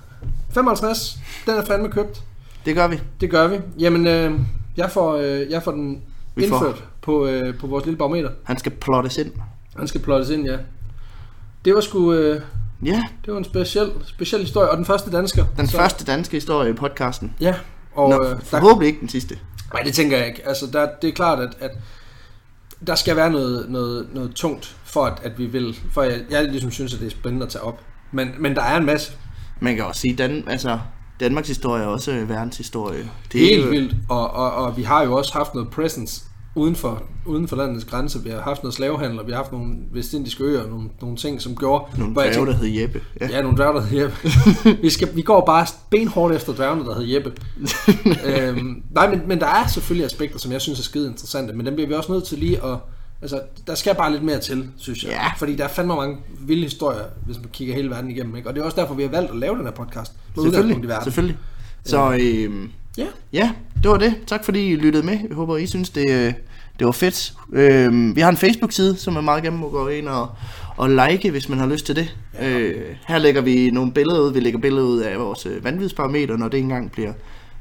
[0.50, 2.22] 55, den er fandme købt.
[2.66, 3.00] Det gør vi.
[3.20, 3.58] Det gør vi.
[3.78, 4.40] Jamen, øh,
[4.76, 6.02] jeg, får, øh, jeg får den
[6.34, 8.30] Vi får- indført på, øh, på vores lille barometer.
[8.44, 9.32] Han skal plottes ind.
[9.76, 10.56] Han skal plottes ind, ja.
[11.64, 12.42] Det var sgu, øh,
[12.84, 15.44] Ja, det var en speciel, speciel historie, og den første dansker.
[15.56, 15.76] den så.
[15.76, 17.34] første danske historie i podcasten.
[17.40, 17.54] Ja,
[17.94, 19.38] og Nå, øh, der, forhåbentlig ikke den sidste.
[19.72, 20.48] nej, det tænker jeg ikke.
[20.48, 21.70] Altså, der, det er klart, at, at
[22.86, 26.44] der skal være noget, noget, noget tungt, for at, at vi vil, for jeg, jeg
[26.44, 27.80] ligesom synes, at det er spændende at tage op.
[28.12, 29.12] Men, men der er en masse.
[29.60, 30.78] Man kan også sige, Dan, altså,
[31.20, 33.10] Danmarks historie er også verdenshistorie.
[33.32, 36.22] Det er helt jo- vildt, og, og, og vi har jo også haft noget presence
[36.54, 38.20] uden for, uden for landets grænser.
[38.20, 41.42] Vi har haft noget slavehandel, og vi har haft nogle vestindiske øer, nogle, nogle ting,
[41.42, 41.98] som gjorde...
[41.98, 43.00] Nogle dværge, der tænkte, hed Jeppe.
[43.20, 43.28] Ja.
[43.28, 44.16] Ja, nogle dværge, der hed Jeppe.
[44.82, 47.32] vi, skal, vi går bare benhårdt efter dværgene, der hed Jeppe.
[48.36, 51.66] øhm, nej, men, men der er selvfølgelig aspekter, som jeg synes er skide interessante, men
[51.66, 52.78] dem bliver vi også nødt til lige at...
[53.22, 55.10] Altså, der skal bare lidt mere til, synes jeg.
[55.10, 55.28] Ja.
[55.38, 58.36] Fordi der er fandme mange vilde historier, hvis man kigger hele verden igennem.
[58.36, 58.48] Ikke?
[58.48, 60.12] Og det er også derfor, vi har valgt at lave den her podcast.
[60.36, 61.04] Med udgangspunkt i Selvfølgelig, verden.
[61.04, 61.36] selvfølgelig.
[61.84, 62.68] Så øh,
[62.98, 63.06] Ja.
[63.32, 63.50] ja,
[63.82, 64.14] det var det.
[64.26, 65.18] Tak fordi I lyttede med.
[65.28, 66.32] Jeg håber, I synes, det, øh,
[66.78, 67.32] det var fedt.
[67.52, 70.28] Øh, vi har en Facebook-side, som man meget gerne må gå ind og,
[70.76, 72.16] og like, hvis man har lyst til det.
[72.40, 72.58] Ja.
[72.58, 74.32] Øh, her lægger vi nogle billeder ud.
[74.32, 77.12] Vi lægger billeder ud af vores øh, vanvidsparameter, når det engang bliver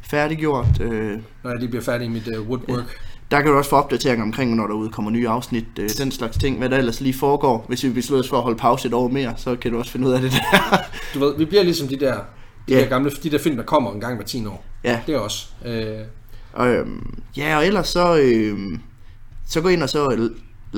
[0.01, 0.81] færdiggjort.
[0.81, 2.99] Øh, Når jeg lige bliver færdig i mit uh, woodwork.
[3.31, 6.37] der kan du også få opdateringer omkring, når der udkommer nye afsnit, øh, den slags
[6.37, 7.65] ting, hvad der ellers lige foregår.
[7.67, 9.91] Hvis vi beslutter os for at holde pause et år mere, så kan du også
[9.91, 10.77] finde ud af det der.
[11.13, 12.15] Du ved, vi bliver ligesom de der,
[12.69, 12.81] de Ja.
[12.81, 14.65] der gamle, de der film, der kommer en gang hver 10 år.
[14.83, 15.47] ja, Det er også.
[15.65, 15.97] Øh,
[16.53, 18.79] Og, øhm, ja, og ellers så, øhm,
[19.47, 20.29] så gå ind og så øh,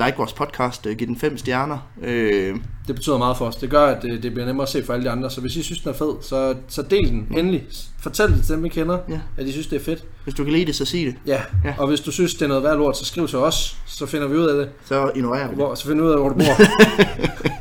[0.06, 1.78] like vores podcast, øh, giv den fem stjerner.
[2.02, 3.56] Øh, Det betyder meget for os.
[3.56, 5.30] Det gør, at det, det bliver nemmere at se for alle de andre.
[5.30, 7.64] Så hvis I synes, den er fed, så, så del den endelig.
[8.02, 9.20] Fortæl det til dem, I kender, Ja.
[9.36, 10.04] at I synes, det er fedt.
[10.24, 11.14] hvis du kan lide det, så sig det.
[11.26, 11.32] Ja.
[11.32, 11.40] Ja.
[11.64, 11.74] ja.
[11.78, 13.76] Og hvis du synes, det er noget værd lort, så skriv til os.
[13.86, 14.68] Så finder vi ud af det.
[14.84, 15.56] Så ignorerer vi det.
[15.56, 16.44] Hvor, så finder vi ud af, hvor du bor.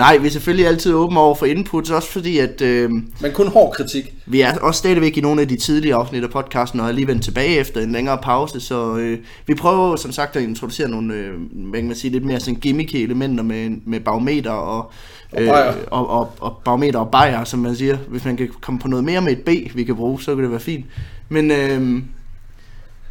[0.00, 3.46] Nej, vi er selvfølgelig altid åbne over for inputs, også fordi at øh, Men kun
[3.48, 4.14] hård kritik.
[4.26, 7.06] vi er også stadigvæk i nogle af de tidlige afsnit af podcasten, og er lige
[7.06, 11.14] vendt tilbage efter en længere pause, så øh, vi prøver som sagt at introducere nogle,
[11.14, 14.92] øh, hvad kan man sige, lidt mere sådan gimmicky elementer med, med barometer og,
[15.32, 15.72] Og bajer.
[15.90, 17.96] og, og, og barometer og bajer, som man siger.
[18.08, 20.42] Hvis man kan komme på noget mere med et B, vi kan bruge, så kan
[20.44, 20.84] det være fint.
[21.28, 22.02] Men øh,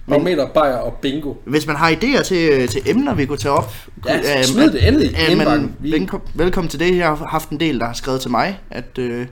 [0.10, 1.34] Barometer, bajer og bingo.
[1.45, 3.74] hvis man har idéer til, til emner, vi kunne tage op,
[4.05, 5.62] Ja, øh, smid det endelig indbakken.
[5.66, 6.97] men Vi- velkom, velkommen til det.
[6.97, 9.28] Jeg har haft en del, der har skrevet til mig, at øh,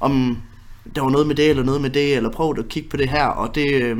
[0.00, 0.38] om
[0.96, 3.08] der var noget med det, eller noget med det, eller prøv at kigge på det
[3.08, 3.96] her, og det, øh,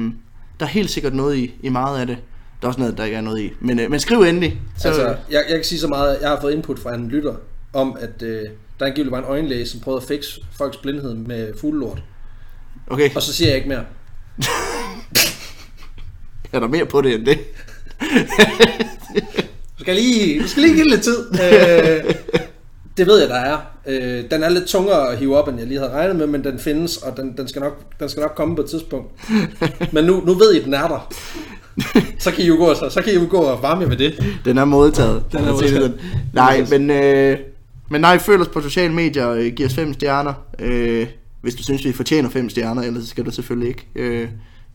[0.61, 2.16] der er helt sikkert noget i, i meget af det.
[2.61, 3.53] Der er også noget, der ikke er noget i.
[3.61, 4.61] Men, øh, men skriv endelig.
[4.78, 7.35] Så, Altså, jeg, jeg kan sige så meget, jeg har fået input fra en lytter
[7.72, 8.43] om, at øh,
[8.81, 12.03] der angiveligt var en øjenlæge, som prøvede at fikse folks blindhed med fuglelort.
[12.87, 13.85] okay, Og så siger jeg ikke mere.
[16.53, 17.38] er der mere på det end det?
[19.78, 21.18] Du skal lige, du skal lige give lidt tid.
[21.32, 22.14] Øh,
[22.96, 23.59] det ved jeg, der er.
[23.86, 26.44] Øh, den er lidt tungere at hive op, end jeg lige havde regnet med, men
[26.44, 29.12] den findes, og den, den, skal, nok, den skal nok komme på et tidspunkt.
[29.92, 31.12] Men nu, nu ved I, den er der.
[32.18, 34.24] Så kan I jo gå, så, så kan I jo gå og varme med det.
[34.44, 35.24] Den er modtaget.
[35.32, 36.01] Den er det modtaget.
[36.32, 37.38] Nej, men, øh,
[37.90, 40.32] men nej, følg os på sociale medier, øh, giv os fem stjerner.
[40.59, 41.07] Øh,
[41.40, 43.86] hvis du synes, vi fortjener fem stjerner, ellers skal du selvfølgelig ikke.
[43.94, 44.28] Øh,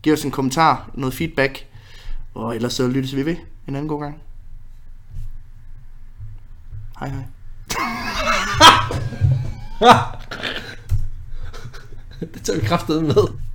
[0.06, 1.66] giv os en kommentar, noget feedback,
[2.34, 3.36] og ellers så lyttes vi ved
[3.68, 4.22] en anden god gang.
[7.00, 7.22] Hej hej.
[12.34, 13.45] Det tager vi kraftedet med.